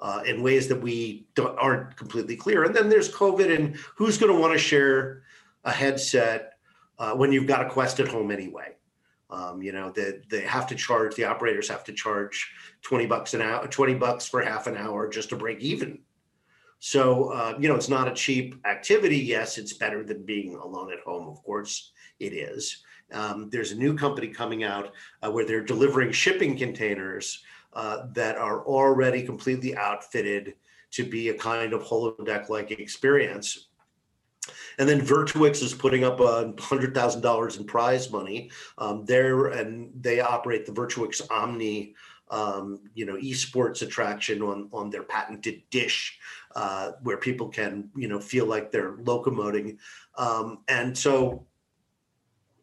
uh, 0.00 0.22
in 0.26 0.42
ways 0.42 0.68
that 0.68 0.80
we 0.80 1.26
aren't 1.58 1.96
completely 1.96 2.36
clear. 2.36 2.64
And 2.64 2.74
then 2.74 2.88
there's 2.88 3.12
COVID, 3.12 3.54
and 3.54 3.76
who's 3.96 4.18
going 4.18 4.32
to 4.32 4.38
want 4.38 4.52
to 4.52 4.58
share 4.58 5.22
a 5.64 5.72
headset 5.72 6.54
uh, 6.98 7.14
when 7.14 7.32
you've 7.32 7.46
got 7.46 7.66
a 7.66 7.68
Quest 7.68 8.00
at 8.00 8.08
home 8.08 8.30
anyway? 8.30 8.76
Um, 9.30 9.62
you 9.62 9.72
know, 9.72 9.90
they, 9.90 10.20
they 10.30 10.40
have 10.40 10.66
to 10.68 10.74
charge, 10.74 11.14
the 11.14 11.24
operators 11.24 11.68
have 11.68 11.84
to 11.84 11.92
charge 11.92 12.50
20 12.82 13.06
bucks 13.06 13.34
an 13.34 13.42
hour, 13.42 13.66
20 13.66 13.94
bucks 13.94 14.26
for 14.26 14.40
half 14.40 14.66
an 14.66 14.76
hour 14.76 15.08
just 15.08 15.28
to 15.30 15.36
break 15.36 15.60
even. 15.60 15.98
So, 16.78 17.30
uh, 17.32 17.54
you 17.58 17.68
know, 17.68 17.74
it's 17.74 17.88
not 17.88 18.08
a 18.08 18.14
cheap 18.14 18.54
activity. 18.64 19.18
Yes, 19.18 19.58
it's 19.58 19.72
better 19.72 20.04
than 20.04 20.24
being 20.24 20.54
alone 20.54 20.92
at 20.92 21.00
home. 21.00 21.28
Of 21.28 21.42
course, 21.42 21.92
it 22.20 22.32
is. 22.32 22.82
Um, 23.12 23.48
there's 23.50 23.72
a 23.72 23.76
new 23.76 23.96
company 23.96 24.28
coming 24.28 24.64
out 24.64 24.92
uh, 25.22 25.30
where 25.30 25.44
they're 25.44 25.64
delivering 25.64 26.12
shipping 26.12 26.56
containers 26.56 27.42
uh, 27.72 28.06
that 28.12 28.36
are 28.36 28.64
already 28.64 29.22
completely 29.22 29.76
outfitted 29.76 30.54
to 30.90 31.04
be 31.04 31.28
a 31.28 31.34
kind 31.34 31.72
of 31.72 31.82
holodeck 31.82 32.48
like 32.48 32.70
experience. 32.70 33.68
And 34.78 34.88
then 34.88 35.00
Virtuix 35.00 35.62
is 35.62 35.74
putting 35.74 36.04
up 36.04 36.20
a 36.20 36.54
hundred 36.58 36.94
thousand 36.94 37.20
dollars 37.20 37.56
in 37.56 37.64
prize 37.64 38.10
money. 38.10 38.50
Um, 38.78 39.04
there 39.04 39.48
and 39.48 39.90
they 40.00 40.20
operate 40.20 40.64
the 40.64 40.72
Virtuix 40.72 41.20
Omni, 41.30 41.94
um, 42.30 42.80
you 42.94 43.04
know, 43.04 43.16
esports 43.16 43.82
attraction 43.82 44.40
on 44.40 44.68
on 44.72 44.88
their 44.88 45.02
patented 45.02 45.62
dish, 45.70 46.18
uh, 46.56 46.92
where 47.02 47.18
people 47.18 47.48
can 47.48 47.90
you 47.96 48.08
know 48.08 48.20
feel 48.20 48.46
like 48.46 48.70
they're 48.70 48.96
locomoting. 48.98 49.76
Um, 50.16 50.60
and 50.68 50.96
so 50.96 51.46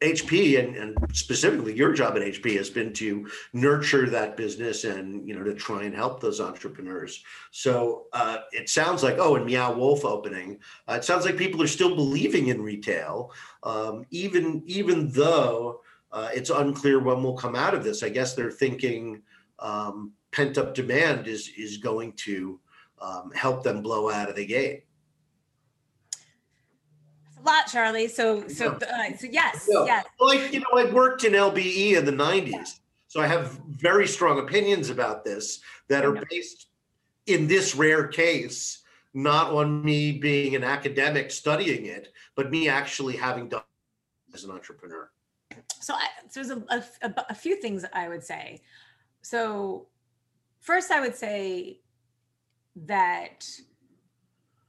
HP 0.01 0.59
and, 0.59 0.75
and 0.75 0.97
specifically 1.13 1.73
your 1.73 1.93
job 1.93 2.15
at 2.15 2.21
HP 2.21 2.57
has 2.57 2.69
been 2.69 2.91
to 2.93 3.27
nurture 3.53 4.09
that 4.09 4.35
business 4.35 4.83
and 4.83 5.27
you 5.27 5.35
know 5.35 5.43
to 5.43 5.53
try 5.53 5.83
and 5.83 5.95
help 5.95 6.19
those 6.19 6.41
entrepreneurs. 6.41 7.23
So 7.51 8.05
uh, 8.13 8.39
it 8.51 8.69
sounds 8.69 9.03
like 9.03 9.15
oh, 9.19 9.35
and 9.35 9.45
Meow 9.45 9.73
Wolf 9.73 10.03
opening. 10.03 10.59
Uh, 10.87 10.93
it 10.93 11.03
sounds 11.03 11.25
like 11.25 11.37
people 11.37 11.61
are 11.61 11.67
still 11.67 11.95
believing 11.95 12.47
in 12.47 12.61
retail, 12.61 13.31
um, 13.63 14.05
even 14.11 14.63
even 14.65 15.11
though 15.11 15.81
uh, 16.11 16.29
it's 16.33 16.49
unclear 16.49 16.99
when 16.99 17.23
we'll 17.23 17.37
come 17.37 17.55
out 17.55 17.73
of 17.73 17.83
this. 17.83 18.03
I 18.03 18.09
guess 18.09 18.35
they're 18.35 18.51
thinking 18.51 19.21
um, 19.59 20.11
pent 20.31 20.57
up 20.57 20.73
demand 20.73 21.27
is 21.27 21.49
is 21.57 21.77
going 21.77 22.13
to 22.13 22.59
um, 23.01 23.31
help 23.33 23.63
them 23.63 23.81
blow 23.81 24.09
out 24.09 24.29
of 24.29 24.35
the 24.35 24.45
gate 24.45 24.84
lot, 27.45 27.67
Charlie. 27.67 28.07
So, 28.07 28.47
so, 28.47 28.73
uh, 28.73 29.17
so 29.17 29.27
yes, 29.31 29.67
yeah. 29.69 29.85
yes. 29.85 30.05
Like 30.19 30.53
you 30.53 30.59
know, 30.59 30.77
I 30.77 30.91
worked 30.91 31.23
in 31.23 31.33
LBE 31.33 31.93
in 31.97 32.05
the 32.05 32.11
'90s, 32.11 32.51
yeah. 32.51 32.63
so 33.07 33.21
I 33.21 33.27
have 33.27 33.51
very 33.67 34.07
strong 34.07 34.39
opinions 34.39 34.89
about 34.89 35.23
this 35.23 35.61
that 35.87 36.03
are 36.03 36.21
based 36.29 36.67
in 37.27 37.47
this 37.47 37.75
rare 37.75 38.07
case, 38.07 38.83
not 39.13 39.53
on 39.53 39.83
me 39.83 40.11
being 40.13 40.55
an 40.55 40.63
academic 40.63 41.31
studying 41.31 41.85
it, 41.85 42.11
but 42.35 42.51
me 42.51 42.67
actually 42.67 43.15
having 43.15 43.47
done 43.47 43.61
as 44.33 44.43
an 44.43 44.51
entrepreneur. 44.51 45.09
So, 45.79 45.93
I, 45.93 46.07
so 46.29 46.43
there's 46.43 46.49
a, 46.49 46.85
a, 47.01 47.25
a 47.29 47.35
few 47.35 47.61
things 47.61 47.85
I 47.93 48.09
would 48.09 48.23
say. 48.23 48.61
So, 49.21 49.87
first, 50.59 50.91
I 50.91 50.99
would 50.99 51.15
say 51.15 51.79
that 52.75 53.47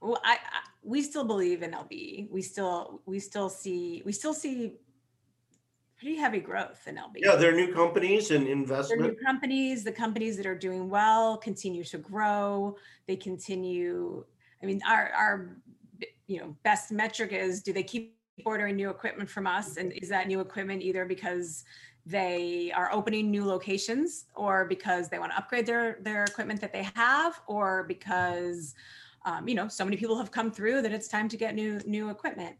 well, 0.01 0.21
I, 0.23 0.33
I 0.33 0.61
we 0.87 1.01
still 1.01 1.25
believe 1.25 1.63
in 1.63 1.71
LB. 1.71 2.31
We 2.31 2.41
still 2.41 3.01
we 3.05 3.19
still 3.19 3.49
see 3.49 4.01
we 4.05 4.13
still 4.13 4.33
see 4.33 4.75
pretty 5.99 6.15
heavy 6.15 6.39
growth 6.39 6.87
in 6.87 6.95
LB. 6.95 7.15
Yeah, 7.17 7.35
they're 7.35 7.55
new 7.55 7.73
companies 7.73 8.31
and 8.31 8.47
investment. 8.47 9.01
They're 9.01 9.11
new 9.11 9.17
companies. 9.25 9.83
The 9.83 9.91
companies 9.91 10.37
that 10.37 10.45
are 10.45 10.57
doing 10.57 10.89
well 10.89 11.37
continue 11.37 11.83
to 11.83 11.97
grow. 11.97 12.77
They 13.05 13.17
continue. 13.17 14.23
I 14.63 14.65
mean, 14.65 14.79
our 14.87 15.11
our 15.11 15.57
you 16.27 16.39
know 16.39 16.55
best 16.63 16.91
metric 16.91 17.33
is 17.33 17.61
do 17.61 17.73
they 17.73 17.83
keep 17.83 18.15
ordering 18.45 18.77
new 18.77 18.89
equipment 18.89 19.29
from 19.29 19.45
us, 19.45 19.75
and 19.75 19.91
is 19.91 20.07
that 20.07 20.27
new 20.27 20.39
equipment 20.39 20.81
either 20.83 21.03
because 21.03 21.65
they 22.05 22.71
are 22.73 22.89
opening 22.93 23.29
new 23.29 23.43
locations 23.43 24.27
or 24.35 24.63
because 24.63 25.09
they 25.09 25.19
want 25.19 25.33
to 25.33 25.37
upgrade 25.37 25.65
their 25.65 25.97
their 26.01 26.23
equipment 26.23 26.61
that 26.61 26.71
they 26.71 26.87
have 26.95 27.41
or 27.45 27.83
because 27.83 28.73
um, 29.27 29.45
you 29.45 29.55
know, 29.55 29.67
so 29.67 29.83
many 29.83 29.97
people 29.97 30.17
have 30.17 30.31
come 30.31 30.49
through 30.49 30.81
that 30.81 30.93
it's 30.93 31.09
time 31.09 31.27
to 31.27 31.35
get 31.35 31.53
new 31.53 31.81
new 31.85 32.09
equipment. 32.09 32.55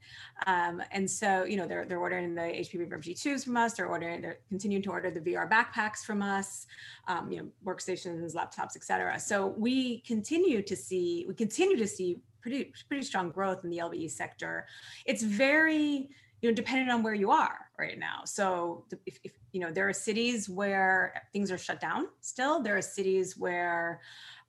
Um, 0.47 0.83
and 0.91 1.09
so, 1.09 1.45
you 1.45 1.55
know, 1.55 1.65
they're 1.65 1.85
they're 1.85 1.99
ordering 1.99 2.35
the 2.35 2.41
HP 2.41 2.75
Reverb 2.75 3.03
G2s 3.03 3.45
from 3.45 3.55
us. 3.55 3.75
They're 3.75 3.87
ordering, 3.87 4.21
they're 4.21 4.39
continuing 4.49 4.83
to 4.83 4.91
order 4.91 5.09
the 5.09 5.21
VR 5.21 5.49
backpacks 5.49 6.03
from 6.03 6.21
us, 6.21 6.67
um, 7.07 7.31
you 7.31 7.37
know, 7.37 7.47
workstations, 7.65 8.35
laptops, 8.35 8.75
etc. 8.75 9.17
So 9.17 9.47
we 9.57 10.01
continue 10.01 10.61
to 10.61 10.75
see 10.75 11.25
we 11.25 11.35
continue 11.35 11.77
to 11.77 11.87
see 11.87 12.19
pretty 12.41 12.73
pretty 12.89 13.03
strong 13.03 13.29
growth 13.29 13.63
in 13.63 13.69
the 13.69 13.77
LBE 13.77 14.11
sector. 14.11 14.65
It's 15.05 15.23
very 15.23 16.09
you 16.41 16.49
know 16.49 16.53
dependent 16.53 16.91
on 16.91 17.01
where 17.01 17.15
you 17.15 17.31
are 17.31 17.65
right 17.79 17.97
now 17.97 18.21
so 18.23 18.85
if, 19.07 19.19
if, 19.23 19.31
you 19.53 19.59
know 19.59 19.71
there 19.71 19.89
are 19.89 19.93
cities 19.93 20.47
where 20.47 21.23
things 21.33 21.51
are 21.51 21.57
shut 21.57 21.81
down 21.81 22.07
still 22.21 22.61
there 22.61 22.77
are 22.77 22.81
cities 22.81 23.35
where 23.39 24.01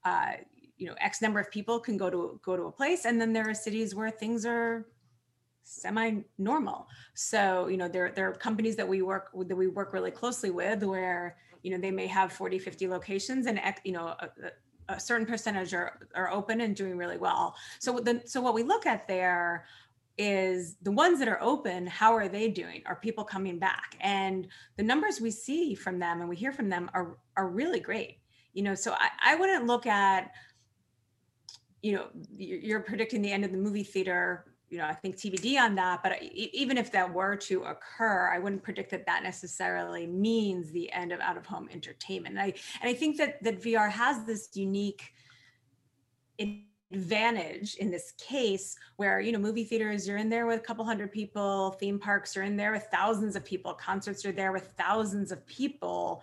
uh, 0.04 0.32
you 0.78 0.86
know 0.86 0.94
x 1.00 1.20
number 1.20 1.40
of 1.40 1.50
people 1.50 1.78
can 1.78 1.96
go 1.96 2.08
to 2.08 2.40
go 2.42 2.56
to 2.56 2.64
a 2.64 2.72
place 2.72 3.04
and 3.04 3.20
then 3.20 3.32
there 3.32 3.48
are 3.48 3.54
cities 3.54 3.94
where 3.94 4.10
things 4.10 4.46
are 4.46 4.86
semi 5.62 6.20
normal 6.38 6.86
so 7.14 7.66
you 7.66 7.76
know 7.76 7.88
there 7.88 8.10
there 8.12 8.28
are 8.28 8.34
companies 8.34 8.76
that 8.76 8.88
we 8.88 9.02
work 9.02 9.30
with 9.34 9.48
that 9.48 9.56
we 9.56 9.66
work 9.66 9.92
really 9.92 10.10
closely 10.10 10.50
with 10.50 10.82
where 10.82 11.36
you 11.62 11.70
know 11.70 11.78
they 11.78 11.90
may 11.90 12.06
have 12.06 12.32
40 12.32 12.58
50 12.58 12.88
locations 12.88 13.46
and 13.46 13.60
you 13.84 13.92
know 13.92 14.14
a, 14.20 14.28
a 14.88 14.98
certain 14.98 15.26
percentage 15.26 15.74
are, 15.74 16.08
are 16.14 16.30
open 16.30 16.60
and 16.62 16.74
doing 16.74 16.96
really 16.96 17.18
well. 17.18 17.54
So 17.78 17.98
the, 17.98 18.22
so 18.24 18.40
what 18.40 18.54
we 18.54 18.62
look 18.62 18.86
at 18.86 19.06
there 19.06 19.66
is 20.16 20.76
the 20.82 20.90
ones 20.90 21.18
that 21.20 21.28
are 21.28 21.40
open 21.40 21.86
how 21.86 22.14
are 22.14 22.28
they 22.28 22.48
doing? 22.48 22.82
Are 22.86 22.96
people 22.96 23.22
coming 23.22 23.58
back? 23.58 23.96
And 24.00 24.48
the 24.76 24.82
numbers 24.82 25.20
we 25.20 25.30
see 25.30 25.74
from 25.74 25.98
them 25.98 26.20
and 26.20 26.28
we 26.28 26.36
hear 26.36 26.52
from 26.52 26.68
them 26.68 26.90
are 26.94 27.18
are 27.36 27.48
really 27.48 27.80
great. 27.80 28.18
You 28.54 28.64
know 28.64 28.74
so 28.74 28.92
i, 28.94 29.10
I 29.22 29.34
wouldn't 29.36 29.66
look 29.66 29.86
at 29.86 30.32
you 31.82 31.92
know 31.92 32.06
you're 32.36 32.80
predicting 32.80 33.22
the 33.22 33.30
end 33.30 33.44
of 33.44 33.52
the 33.52 33.56
movie 33.56 33.84
theater 33.84 34.44
you 34.68 34.78
know 34.78 34.84
i 34.84 34.92
think 34.92 35.16
tbd 35.16 35.58
on 35.58 35.74
that 35.74 36.02
but 36.02 36.20
even 36.22 36.76
if 36.76 36.90
that 36.92 37.12
were 37.12 37.36
to 37.36 37.62
occur 37.64 38.30
i 38.32 38.38
wouldn't 38.38 38.62
predict 38.62 38.90
that 38.90 39.06
that 39.06 39.22
necessarily 39.22 40.06
means 40.06 40.70
the 40.72 40.90
end 40.92 41.12
of 41.12 41.20
out 41.20 41.36
of 41.36 41.46
home 41.46 41.68
entertainment. 41.72 42.34
And 42.34 42.42
i 42.42 42.52
and 42.80 42.90
i 42.90 42.94
think 42.94 43.16
that 43.18 43.42
that 43.42 43.62
vr 43.62 43.90
has 43.90 44.24
this 44.24 44.50
unique 44.54 45.12
advantage 46.92 47.74
in 47.76 47.90
this 47.90 48.12
case 48.18 48.76
where 48.96 49.20
you 49.20 49.32
know 49.32 49.38
movie 49.38 49.64
theaters 49.64 50.08
you're 50.08 50.16
in 50.16 50.28
there 50.28 50.46
with 50.46 50.58
a 50.58 50.62
couple 50.62 50.84
hundred 50.84 51.12
people 51.12 51.76
theme 51.80 51.98
parks 51.98 52.36
are 52.36 52.42
in 52.42 52.56
there 52.56 52.72
with 52.72 52.86
thousands 52.90 53.36
of 53.36 53.44
people 53.44 53.74
concerts 53.74 54.24
are 54.24 54.32
there 54.32 54.52
with 54.52 54.72
thousands 54.78 55.30
of 55.30 55.46
people 55.46 56.22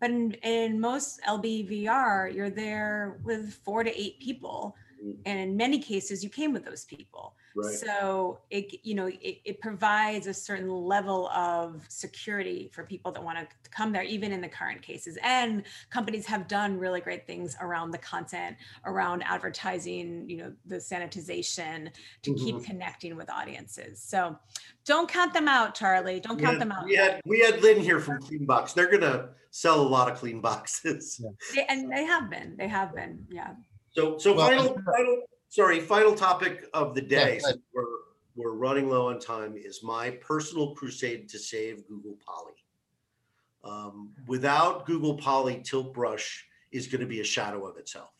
but 0.00 0.10
in, 0.10 0.32
in 0.42 0.80
most 0.80 1.20
LBVR, 1.22 2.34
you're 2.34 2.50
there 2.50 3.18
with 3.24 3.54
four 3.64 3.82
to 3.84 4.00
eight 4.00 4.20
people. 4.20 4.76
And 5.24 5.38
in 5.40 5.56
many 5.56 5.78
cases 5.78 6.22
you 6.24 6.30
came 6.30 6.52
with 6.52 6.64
those 6.64 6.84
people. 6.84 7.34
Right. 7.58 7.74
so 7.74 8.38
it 8.50 8.80
you 8.84 8.94
know 8.94 9.06
it, 9.06 9.40
it 9.44 9.60
provides 9.62 10.26
a 10.26 10.34
certain 10.34 10.68
level 10.68 11.28
of 11.30 11.86
security 11.88 12.70
for 12.74 12.84
people 12.84 13.10
that 13.12 13.24
want 13.24 13.38
to 13.38 13.46
come 13.70 13.92
there 13.92 14.02
even 14.02 14.30
in 14.30 14.42
the 14.42 14.48
current 14.48 14.82
cases. 14.82 15.16
And 15.22 15.62
companies 15.88 16.26
have 16.26 16.48
done 16.48 16.78
really 16.78 17.00
great 17.00 17.26
things 17.26 17.56
around 17.62 17.92
the 17.92 17.98
content 17.98 18.56
around 18.84 19.22
advertising 19.22 20.28
you 20.28 20.36
know 20.36 20.52
the 20.66 20.76
sanitization 20.76 21.90
to 22.22 22.34
keep 22.34 22.56
Mhm. 22.56 22.64
connecting 22.64 23.16
with 23.16 23.30
audiences. 23.30 24.02
So 24.02 24.38
don't 24.84 25.08
count 25.10 25.32
them 25.32 25.48
out 25.48 25.74
charlie. 25.74 26.20
Don't 26.20 26.38
count 26.38 26.54
had- 26.54 26.60
them 26.60 26.72
out. 26.72 26.84
We 26.84 26.96
had, 26.96 27.20
we 27.24 27.40
had 27.40 27.62
Lynn 27.62 27.80
here 27.80 28.00
from 28.00 28.20
Clean 28.20 28.44
Box. 28.44 28.72
They're 28.74 28.90
gonna 28.90 29.30
sell 29.50 29.80
a 29.80 29.88
lot 29.96 30.10
of 30.10 30.18
clean 30.18 30.40
boxes. 30.42 31.24
They- 31.54 31.64
and 31.70 31.90
they 31.90 32.04
have 32.04 32.28
been. 32.28 32.56
They 32.58 32.68
have 32.68 32.94
been. 32.94 33.26
Yeah 33.30 33.54
So, 33.96 34.18
so 34.18 34.34
Well, 34.34 34.48
final, 34.48 34.74
final, 34.84 35.22
sorry, 35.48 35.80
final 35.80 36.14
topic 36.14 36.66
of 36.74 36.94
the 36.94 37.00
day, 37.00 37.34
Yeah, 37.40 37.48
since 37.48 37.62
we're, 37.74 37.84
we're 38.36 38.52
running 38.52 38.90
low 38.90 39.08
on 39.08 39.18
time, 39.18 39.54
is 39.56 39.82
my 39.82 40.10
personal 40.10 40.74
crusade 40.74 41.28
to 41.30 41.38
save 41.38 41.88
Google 41.88 42.18
Poly. 42.26 42.52
Um, 43.64 44.12
without 44.26 44.84
Google 44.84 45.16
Poly, 45.16 45.62
Tilt 45.64 45.94
Brush 45.94 46.44
is 46.72 46.86
gonna 46.86 47.06
be 47.06 47.20
a 47.20 47.24
shadow 47.24 47.66
of 47.66 47.78
itself. 47.78 48.10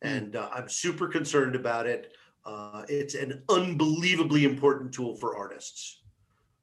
And 0.00 0.36
uh, 0.36 0.48
I'm 0.52 0.68
super 0.68 1.06
concerned 1.06 1.54
about 1.54 1.86
it. 1.86 2.14
Uh, 2.44 2.84
it's 2.88 3.14
an 3.14 3.42
unbelievably 3.50 4.44
important 4.44 4.92
tool 4.92 5.14
for 5.14 5.36
artists. 5.36 6.02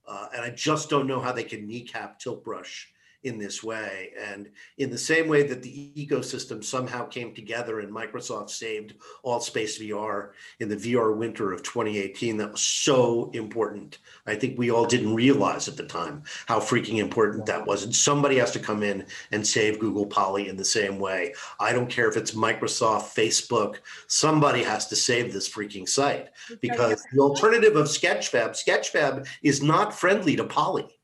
Uh, 0.06 0.28
and 0.36 0.41
I 0.41 0.50
just 0.50 0.89
don't 0.89 1.06
know 1.06 1.22
how 1.22 1.32
they 1.32 1.43
can 1.43 1.67
kneecap 1.67 2.19
Tilt 2.19 2.43
Brush 2.43 2.91
in 3.23 3.38
this 3.38 3.63
way. 3.63 4.12
And 4.17 4.49
in 4.77 4.89
the 4.89 4.97
same 4.97 5.27
way 5.27 5.43
that 5.43 5.62
the 5.62 5.91
ecosystem 5.95 6.63
somehow 6.63 7.05
came 7.05 7.34
together 7.34 7.79
and 7.79 7.91
Microsoft 7.91 8.49
saved 8.49 8.95
AltspaceVR 9.25 10.29
in 10.60 10.69
the 10.69 10.75
VR 10.75 11.15
winter 11.15 11.51
of 11.51 11.62
2018, 11.63 12.38
that 12.38 12.51
was 12.53 12.62
so 12.62 13.29
important. 13.34 13.97
I 14.25 14.36
think 14.36 14.58
we 14.58 14.71
all 14.71 14.86
didn't 14.86 15.13
realize 15.15 15.67
at 15.67 15.75
the 15.75 15.86
time 15.86 16.23
how 16.45 16.60
freaking 16.60 16.99
important 16.99 17.45
that 17.47 17.65
was. 17.65 17.84
And 17.84 17.95
somebody 17.95 18.38
has 18.38 18.51
to 18.51 18.60
come 18.60 18.84
in 18.84 19.05
and 19.32 19.45
save 19.45 19.79
Google 19.79 20.05
Poly 20.05 20.47
in 20.47 20.55
the 20.55 20.65
same 20.65 20.97
way. 20.99 21.34
I 21.60 21.73
don't 21.73 21.89
care 21.89 22.08
if 22.08 22.15
it's 22.15 22.32
Microsoft, 22.32 23.13
Facebook, 23.15 23.77
somebody 24.08 24.63
has 24.63 24.88
to 24.88 24.95
save 24.95 25.34
this 25.34 25.49
freaking 25.49 25.88
site 25.88 26.29
because 26.62 27.03
the 27.12 27.19
alternative 27.19 27.75
of 27.75 27.88
Sketchfab, 27.88 28.51
Sketchfab 28.51 29.27
is 29.43 29.62
not 29.62 29.93
friendly 29.93 30.36
to 30.38 30.45
Poly. 30.45 30.98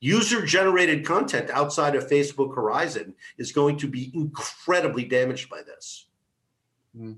User 0.00 0.44
generated 0.44 1.04
content 1.06 1.48
outside 1.50 1.94
of 1.96 2.08
Facebook 2.08 2.54
Horizon 2.54 3.14
is 3.38 3.52
going 3.52 3.78
to 3.78 3.88
be 3.88 4.10
incredibly 4.14 5.04
damaged 5.04 5.48
by 5.48 5.62
this. 5.62 6.06
So 6.94 7.16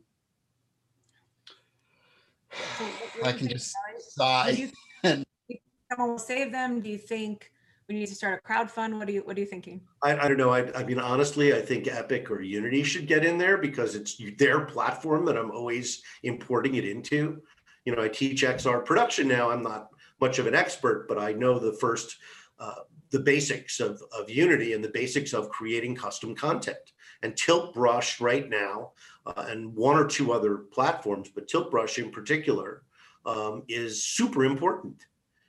what- 2.84 3.16
what 3.18 3.26
I 3.26 3.32
can 3.38 3.48
just 3.48 3.74
Charlie? 3.74 3.98
Do 3.98 4.02
sigh. 4.02 4.50
you 4.50 4.70
think 5.48 5.60
someone 5.90 6.10
will 6.10 6.18
save 6.18 6.52
them? 6.52 6.80
Do 6.80 6.88
you 6.88 6.98
think 6.98 7.52
we 7.88 7.94
need 7.96 8.06
to 8.06 8.14
start 8.14 8.38
a 8.38 8.42
crowd 8.42 8.70
fund? 8.70 8.98
What 8.98 9.08
are 9.08 9.12
you 9.12 9.22
What 9.22 9.36
are 9.36 9.40
you 9.40 9.46
thinking? 9.46 9.80
I, 10.02 10.16
I 10.16 10.28
don't 10.28 10.36
know. 10.36 10.50
I, 10.50 10.72
I 10.78 10.84
mean, 10.84 10.98
honestly, 10.98 11.54
I 11.54 11.60
think 11.60 11.86
Epic 11.88 12.30
or 12.30 12.40
Unity 12.40 12.82
should 12.84 13.06
get 13.06 13.24
in 13.24 13.38
there 13.38 13.58
because 13.58 13.94
it's 13.94 14.20
their 14.38 14.60
platform 14.60 15.24
that 15.26 15.36
I'm 15.36 15.50
always 15.50 16.02
importing 16.22 16.76
it 16.76 16.84
into. 16.84 17.42
You 17.84 17.94
know, 17.96 18.02
I 18.02 18.08
teach 18.08 18.42
XR 18.42 18.84
production 18.84 19.26
now. 19.28 19.50
I'm 19.50 19.62
not 19.62 19.88
much 20.20 20.38
of 20.38 20.46
an 20.46 20.54
expert, 20.54 21.06
but 21.08 21.18
I 21.18 21.32
know 21.32 21.58
the 21.58 21.72
first, 21.74 22.16
uh, 22.58 22.82
the 23.10 23.20
basics 23.20 23.80
of, 23.80 24.02
of 24.18 24.28
Unity 24.28 24.72
and 24.72 24.84
the 24.84 24.90
basics 24.90 25.32
of 25.32 25.48
creating 25.48 25.94
custom 25.94 26.34
content. 26.34 26.92
And 27.22 27.36
Tilt 27.36 27.74
Brush 27.74 28.20
right 28.20 28.48
now, 28.48 28.92
uh, 29.26 29.46
and 29.48 29.74
one 29.74 29.96
or 29.96 30.06
two 30.06 30.32
other 30.32 30.58
platforms, 30.58 31.30
but 31.34 31.48
Tilt 31.48 31.70
Brush 31.70 31.98
in 31.98 32.10
particular, 32.10 32.82
um, 33.26 33.62
is 33.68 34.04
super 34.04 34.44
important. 34.44 35.06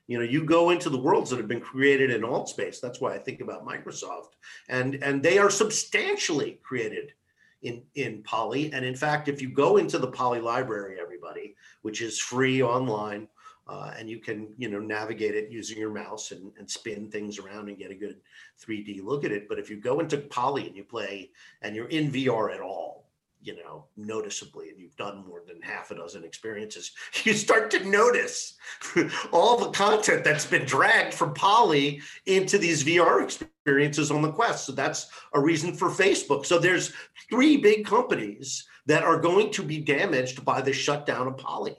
You 0.07 0.17
know, 0.17 0.23
you 0.23 0.43
go 0.43 0.71
into 0.71 0.89
the 0.89 0.97
worlds 0.97 1.29
that 1.29 1.37
have 1.37 1.47
been 1.47 1.61
created 1.61 2.09
in 2.09 2.21
Altspace. 2.21 2.81
That's 2.81 2.99
why 2.99 3.13
I 3.13 3.19
think 3.19 3.41
about 3.41 3.65
Microsoft, 3.65 4.31
and 4.67 4.95
and 5.03 5.21
they 5.21 5.37
are 5.37 5.51
substantially 5.51 6.59
created 6.63 7.13
in 7.61 7.83
in 7.93 8.23
Poly. 8.23 8.73
And 8.73 8.83
in 8.83 8.95
fact, 8.95 9.27
if 9.27 9.39
you 9.39 9.49
go 9.49 9.77
into 9.77 9.99
the 9.99 10.07
Poly 10.07 10.41
library, 10.41 10.97
everybody, 10.99 11.55
which 11.83 12.01
is 12.01 12.19
free 12.19 12.63
online, 12.63 13.27
uh, 13.69 13.93
and 13.97 14.09
you 14.09 14.17
can 14.17 14.47
you 14.57 14.67
know 14.67 14.79
navigate 14.79 15.35
it 15.35 15.51
using 15.51 15.77
your 15.77 15.91
mouse 15.91 16.31
and, 16.31 16.51
and 16.57 16.69
spin 16.69 17.09
things 17.09 17.37
around 17.37 17.69
and 17.69 17.77
get 17.77 17.91
a 17.91 17.95
good 17.95 18.17
3D 18.65 19.03
look 19.03 19.23
at 19.23 19.31
it. 19.31 19.47
But 19.47 19.59
if 19.59 19.69
you 19.69 19.77
go 19.77 19.99
into 19.99 20.17
Poly 20.17 20.65
and 20.65 20.75
you 20.75 20.83
play 20.83 21.29
and 21.61 21.75
you're 21.75 21.89
in 21.89 22.11
VR 22.11 22.53
at 22.53 22.61
all, 22.61 23.05
you 23.41 23.55
know, 23.55 23.85
noticeably, 23.95 24.69
and 24.69 24.79
you've 24.79 24.95
done 24.95 25.23
more 25.25 25.43
than 25.47 25.61
half 25.61 25.91
a 25.91 25.95
dozen 25.95 26.23
experiences, 26.23 26.91
you 27.23 27.33
start 27.33 27.69
to 27.71 27.87
notice 27.87 28.57
all 29.31 29.57
the 29.57 29.69
content 29.69 30.23
that's 30.23 30.47
been 30.47 30.65
dragged 30.65 31.13
from 31.13 31.33
Poly 31.33 32.01
into 32.25 32.57
these 32.57 32.83
VR 32.83 33.23
experiences 33.23 34.09
on 34.09 34.23
the 34.23 34.31
Quest. 34.31 34.65
So 34.65 34.71
that's 34.71 35.09
a 35.33 35.39
reason 35.39 35.75
for 35.75 35.89
Facebook. 35.89 36.45
So 36.45 36.57
there's 36.57 36.91
three 37.29 37.57
big 37.57 37.85
companies 37.85 38.67
that 38.87 39.03
are 39.03 39.19
going 39.19 39.51
to 39.51 39.61
be 39.61 39.79
damaged 39.79 40.43
by 40.43 40.59
the 40.61 40.73
shutdown 40.73 41.27
of 41.27 41.37
Poly. 41.37 41.77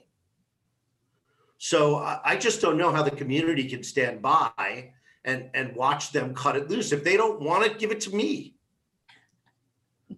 So 1.63 1.97
I, 1.97 2.19
I 2.25 2.35
just 2.37 2.59
don't 2.59 2.75
know 2.75 2.91
how 2.91 3.03
the 3.03 3.11
community 3.11 3.69
can 3.69 3.83
stand 3.83 4.19
by 4.19 4.93
and 5.23 5.51
and 5.53 5.75
watch 5.75 6.11
them 6.11 6.33
cut 6.33 6.55
it 6.55 6.71
loose. 6.71 6.91
If 6.91 7.03
they 7.03 7.15
don't 7.15 7.39
want 7.39 7.63
it, 7.63 7.77
give 7.77 7.91
it 7.91 8.01
to 8.01 8.15
me. 8.15 8.55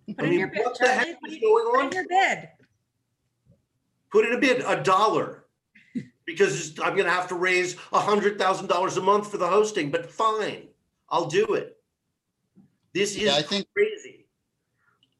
Put 0.07 0.19
I 0.19 0.23
in 0.23 0.29
mean, 0.29 0.39
your 0.39 0.47
bid, 0.47 0.63
what 0.63 0.79
the 0.79 0.87
heck 0.87 1.17
is 1.27 1.37
going 1.39 1.65
Put 1.65 1.79
on? 1.79 1.85
in 1.87 1.91
your 1.91 2.05
bid. 2.07 2.49
put 4.09 4.25
in 4.25 4.33
a 4.33 4.39
bid 4.39 4.63
a 4.65 4.81
dollar 4.81 5.45
because 6.25 6.79
i'm 6.79 6.93
going 6.95 7.03
to 7.05 7.11
have 7.11 7.27
to 7.27 7.35
raise 7.35 7.75
a 7.91 7.99
hundred 7.99 8.39
thousand 8.39 8.67
dollars 8.67 8.95
a 8.95 9.01
month 9.01 9.29
for 9.29 9.37
the 9.37 9.47
hosting 9.47 9.91
but 9.91 10.09
fine 10.09 10.67
i'll 11.09 11.25
do 11.27 11.53
it 11.55 11.75
this 12.93 13.15
is 13.17 13.23
Yeah, 13.23 13.35
I 13.35 13.41
think 13.41 13.67
crazy 13.73 14.22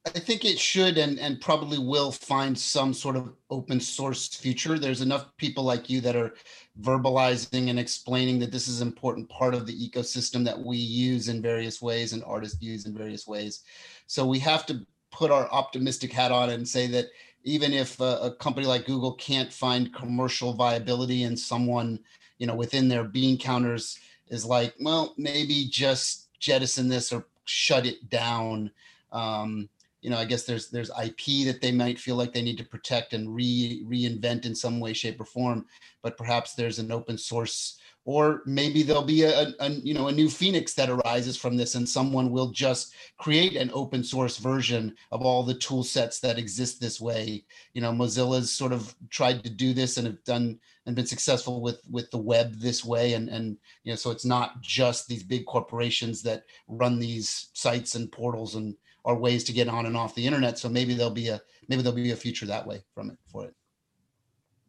I 0.06 0.18
think 0.18 0.44
it 0.44 0.58
should 0.58 0.98
and 0.98 1.18
and 1.18 1.40
probably 1.40 1.78
will 1.78 2.12
find 2.12 2.58
some 2.58 2.92
sort 2.92 3.16
of 3.16 3.32
open 3.48 3.80
source 3.80 4.28
future. 4.28 4.78
There's 4.78 5.00
enough 5.00 5.34
people 5.38 5.64
like 5.64 5.88
you 5.88 6.00
that 6.02 6.14
are 6.14 6.34
verbalizing 6.82 7.70
and 7.70 7.78
explaining 7.78 8.38
that 8.40 8.52
this 8.52 8.68
is 8.68 8.80
an 8.80 8.88
important 8.88 9.28
part 9.30 9.54
of 9.54 9.66
the 9.66 9.88
ecosystem 9.88 10.44
that 10.44 10.58
we 10.58 10.76
use 10.76 11.28
in 11.28 11.40
various 11.40 11.80
ways 11.80 12.12
and 12.12 12.22
artists 12.24 12.60
use 12.60 12.84
in 12.84 12.96
various 12.96 13.26
ways. 13.26 13.62
So 14.06 14.26
we 14.26 14.38
have 14.40 14.66
to 14.66 14.86
put 15.10 15.30
our 15.30 15.50
optimistic 15.50 16.12
hat 16.12 16.32
on 16.32 16.50
and 16.50 16.68
say 16.68 16.86
that 16.88 17.06
even 17.44 17.72
if 17.72 18.00
a, 18.00 18.18
a 18.22 18.34
company 18.36 18.66
like 18.66 18.86
Google 18.86 19.14
can't 19.14 19.52
find 19.52 19.94
commercial 19.94 20.52
viability 20.52 21.22
and 21.22 21.38
someone, 21.38 21.98
you 22.38 22.46
know, 22.46 22.54
within 22.54 22.88
their 22.88 23.04
bean 23.04 23.38
counters 23.38 23.98
is 24.28 24.44
like, 24.44 24.74
well, 24.80 25.14
maybe 25.16 25.68
just 25.70 26.28
jettison 26.40 26.88
this 26.88 27.12
or 27.12 27.26
shut 27.44 27.86
it 27.86 28.10
down. 28.10 28.70
Um, 29.12 29.68
you 30.04 30.10
know, 30.10 30.18
I 30.18 30.26
guess 30.26 30.44
there's 30.44 30.68
there's 30.68 30.90
IP 31.02 31.46
that 31.46 31.62
they 31.62 31.72
might 31.72 31.98
feel 31.98 32.14
like 32.14 32.34
they 32.34 32.42
need 32.42 32.58
to 32.58 32.64
protect 32.64 33.14
and 33.14 33.34
re 33.34 33.82
reinvent 33.88 34.44
in 34.44 34.54
some 34.54 34.78
way, 34.78 34.92
shape, 34.92 35.18
or 35.18 35.24
form. 35.24 35.64
But 36.02 36.18
perhaps 36.18 36.52
there's 36.52 36.78
an 36.78 36.92
open 36.92 37.16
source, 37.16 37.78
or 38.04 38.42
maybe 38.44 38.82
there'll 38.82 39.02
be 39.02 39.22
a, 39.22 39.54
a, 39.60 39.70
you 39.70 39.94
know 39.94 40.08
a 40.08 40.12
new 40.12 40.28
phoenix 40.28 40.74
that 40.74 40.90
arises 40.90 41.38
from 41.38 41.56
this, 41.56 41.74
and 41.74 41.88
someone 41.88 42.30
will 42.30 42.50
just 42.50 42.94
create 43.16 43.56
an 43.56 43.70
open 43.72 44.04
source 44.04 44.36
version 44.36 44.94
of 45.10 45.22
all 45.22 45.42
the 45.42 45.54
tool 45.54 45.82
sets 45.82 46.20
that 46.20 46.38
exist 46.38 46.82
this 46.82 47.00
way. 47.00 47.42
You 47.72 47.80
know, 47.80 47.90
Mozilla's 47.90 48.52
sort 48.52 48.74
of 48.74 48.94
tried 49.08 49.42
to 49.44 49.48
do 49.48 49.72
this 49.72 49.96
and 49.96 50.06
have 50.06 50.22
done 50.24 50.60
and 50.84 50.94
been 50.94 51.06
successful 51.06 51.62
with 51.62 51.80
with 51.90 52.10
the 52.10 52.18
web 52.18 52.52
this 52.56 52.84
way, 52.84 53.14
and 53.14 53.30
and 53.30 53.56
you 53.84 53.92
know, 53.92 53.96
so 53.96 54.10
it's 54.10 54.26
not 54.26 54.60
just 54.60 55.08
these 55.08 55.22
big 55.22 55.46
corporations 55.46 56.20
that 56.24 56.44
run 56.68 56.98
these 56.98 57.48
sites 57.54 57.94
and 57.94 58.12
portals 58.12 58.54
and 58.54 58.76
are 59.04 59.14
ways 59.14 59.44
to 59.44 59.52
get 59.52 59.68
on 59.68 59.86
and 59.86 59.96
off 59.96 60.14
the 60.14 60.26
internet. 60.26 60.58
So 60.58 60.68
maybe 60.68 60.94
there'll 60.94 61.10
be 61.10 61.28
a 61.28 61.40
maybe 61.68 61.82
there'll 61.82 61.96
be 61.96 62.10
a 62.12 62.16
future 62.16 62.46
that 62.46 62.66
way 62.66 62.82
from 62.94 63.10
it 63.10 63.18
for 63.30 63.44
it. 63.46 63.54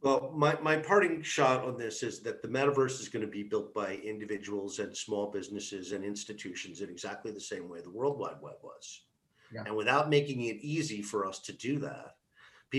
well 0.01 0.31
my, 0.35 0.57
my 0.61 0.77
parting 0.77 1.21
shot 1.21 1.63
on 1.65 1.77
this 1.77 2.03
is 2.03 2.21
that 2.21 2.41
the 2.41 2.47
metaverse 2.47 2.99
is 3.01 3.09
going 3.09 3.25
to 3.25 3.31
be 3.31 3.43
built 3.43 3.73
by 3.73 3.95
individuals 3.95 4.79
and 4.79 4.95
small 4.95 5.31
businesses 5.31 5.91
and 5.93 6.03
institutions 6.03 6.81
in 6.81 6.89
exactly 6.89 7.31
the 7.31 7.39
same 7.39 7.69
way 7.69 7.81
the 7.81 7.89
world 7.89 8.19
wide 8.19 8.37
web 8.41 8.55
was 8.63 9.03
Yeah. 9.53 9.63
and 9.65 9.75
without 9.75 10.09
making 10.09 10.41
it 10.41 10.57
easy 10.61 11.01
for 11.01 11.25
us 11.25 11.39
to 11.41 11.53
do 11.53 11.79
that 11.79 12.14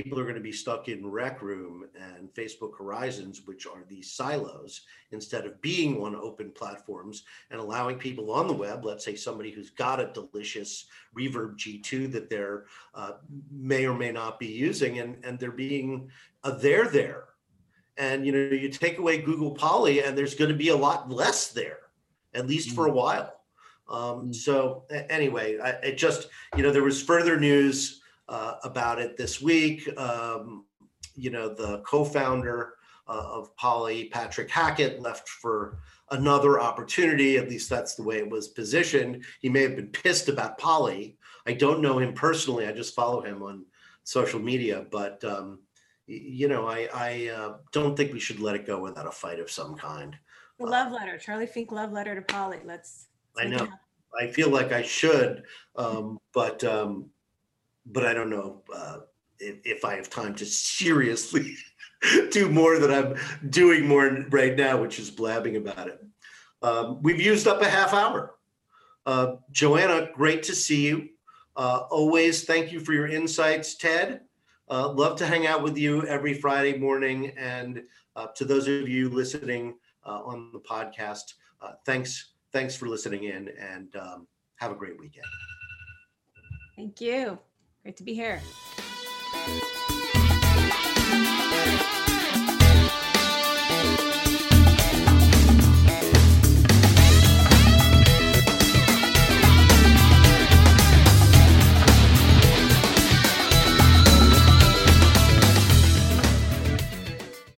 people 0.02 0.18
are 0.18 0.24
going 0.24 0.34
to 0.34 0.40
be 0.42 0.52
stuck 0.52 0.88
in 0.88 1.06
rec 1.06 1.40
room 1.40 1.86
and 1.98 2.28
facebook 2.34 2.76
horizons 2.76 3.46
which 3.46 3.66
are 3.66 3.82
these 3.88 4.12
silos 4.12 4.82
instead 5.10 5.46
of 5.46 5.58
being 5.62 6.02
on 6.02 6.14
open 6.14 6.50
platforms 6.50 7.22
and 7.50 7.58
allowing 7.58 7.96
people 7.96 8.30
on 8.30 8.46
the 8.46 8.52
web 8.52 8.84
let's 8.84 9.02
say 9.02 9.14
somebody 9.14 9.50
who's 9.50 9.70
got 9.70 9.98
a 9.98 10.12
delicious 10.12 10.84
reverb 11.18 11.56
g2 11.56 12.12
that 12.12 12.28
they're 12.28 12.66
uh, 12.94 13.12
may 13.50 13.86
or 13.86 13.94
may 13.94 14.12
not 14.12 14.38
be 14.38 14.48
using 14.48 14.98
and 14.98 15.16
and 15.24 15.38
they're 15.38 15.50
being 15.50 16.10
uh, 16.44 16.50
they're 16.50 16.88
there. 16.88 17.24
And 17.96 18.26
you 18.26 18.32
know 18.32 18.54
you 18.54 18.68
take 18.68 18.98
away 18.98 19.22
google 19.22 19.52
poly 19.52 20.02
and 20.02 20.16
there's 20.16 20.34
going 20.34 20.50
to 20.50 20.56
be 20.56 20.68
a 20.68 20.76
lot 20.76 21.10
less 21.10 21.48
there 21.48 21.78
at 22.34 22.46
least 22.46 22.72
for 22.72 22.86
a 22.86 22.92
while. 22.92 23.32
Um, 23.88 24.28
Mm. 24.28 24.34
so 24.34 24.84
anyway 25.08 25.58
I, 25.58 25.70
it 25.88 25.96
just 25.96 26.28
you 26.54 26.62
know 26.62 26.70
there 26.70 26.82
was 26.82 27.02
further 27.02 27.40
news 27.40 28.02
uh, 28.28 28.54
about 28.64 28.98
it 28.98 29.16
this 29.16 29.40
week. 29.40 29.88
Um, 29.98 30.64
you 31.14 31.30
know, 31.30 31.48
the 31.48 31.80
co-founder 31.86 32.74
uh, 33.08 33.24
of 33.32 33.56
Poly, 33.56 34.06
Patrick 34.06 34.50
Hackett, 34.50 35.00
left 35.00 35.28
for 35.28 35.78
another 36.10 36.60
opportunity. 36.60 37.36
At 37.36 37.48
least 37.48 37.70
that's 37.70 37.94
the 37.94 38.02
way 38.02 38.18
it 38.18 38.28
was 38.28 38.48
positioned. 38.48 39.24
He 39.40 39.48
may 39.48 39.62
have 39.62 39.76
been 39.76 39.88
pissed 39.88 40.28
about 40.28 40.58
Poly. 40.58 41.16
I 41.46 41.52
don't 41.52 41.80
know 41.80 41.98
him 41.98 42.12
personally. 42.12 42.66
I 42.66 42.72
just 42.72 42.94
follow 42.94 43.22
him 43.22 43.42
on 43.42 43.64
social 44.04 44.40
media, 44.40 44.86
but 44.90 45.22
um, 45.24 45.60
you 46.06 46.48
know, 46.48 46.66
I, 46.66 46.88
I 46.94 47.30
uh, 47.34 47.56
don't 47.72 47.96
think 47.96 48.12
we 48.12 48.20
should 48.20 48.40
let 48.40 48.54
it 48.54 48.66
go 48.66 48.80
without 48.80 49.06
a 49.06 49.12
fight 49.12 49.40
of 49.40 49.50
some 49.50 49.74
kind. 49.74 50.16
The 50.58 50.66
love 50.66 50.92
letter, 50.92 51.18
Charlie 51.18 51.46
Fink 51.46 51.72
love 51.72 51.92
letter 51.92 52.14
to 52.14 52.22
Poly. 52.22 52.60
Let's. 52.64 53.08
I 53.38 53.44
let's 53.44 53.60
make 53.60 53.70
know. 53.70 53.76
I 54.18 54.28
feel 54.28 54.48
like 54.48 54.72
I 54.72 54.82
should, 54.82 55.42
um, 55.76 56.18
but 56.32 56.64
um, 56.64 57.10
but 57.86 58.04
I 58.04 58.14
don't 58.14 58.30
know 58.30 58.62
uh, 58.74 58.98
if, 59.38 59.56
if 59.64 59.84
I 59.84 59.94
have 59.94 60.10
time 60.10 60.34
to 60.36 60.46
seriously 60.46 61.56
do 62.30 62.48
more 62.48 62.78
than 62.78 62.90
I'm 62.90 63.14
doing 63.50 63.86
more 63.86 64.26
right 64.30 64.56
now, 64.56 64.80
which 64.80 64.98
is 64.98 65.10
blabbing 65.10 65.56
about 65.56 65.88
it. 65.88 66.04
Um, 66.62 67.02
we've 67.02 67.20
used 67.20 67.46
up 67.46 67.62
a 67.62 67.68
half 67.68 67.92
hour. 67.94 68.34
Uh, 69.04 69.36
Joanna, 69.52 70.08
great 70.14 70.42
to 70.44 70.54
see 70.54 70.86
you. 70.86 71.08
Uh, 71.56 71.84
always 71.90 72.44
thank 72.44 72.72
you 72.72 72.80
for 72.80 72.92
your 72.92 73.06
insights, 73.06 73.76
Ted. 73.76 74.20
Uh, 74.68 74.90
love 74.90 75.16
to 75.18 75.26
hang 75.26 75.46
out 75.46 75.62
with 75.62 75.78
you 75.78 76.04
every 76.06 76.34
Friday 76.34 76.76
morning. 76.76 77.32
And 77.38 77.84
uh, 78.16 78.26
to 78.34 78.44
those 78.44 78.66
of 78.66 78.88
you 78.88 79.08
listening 79.08 79.76
uh, 80.04 80.22
on 80.24 80.50
the 80.52 80.60
podcast, 80.60 81.34
thanks 81.84 82.32
thanks 82.52 82.76
for 82.76 82.86
listening 82.86 83.24
in 83.24 83.48
and 83.58 83.94
um, 83.96 84.26
have 84.56 84.70
a 84.70 84.74
great 84.74 84.98
weekend. 84.98 85.26
Thank 86.76 87.00
you. 87.00 87.38
Great 87.86 87.98
to 87.98 88.02
be 88.02 88.14
here. 88.14 88.40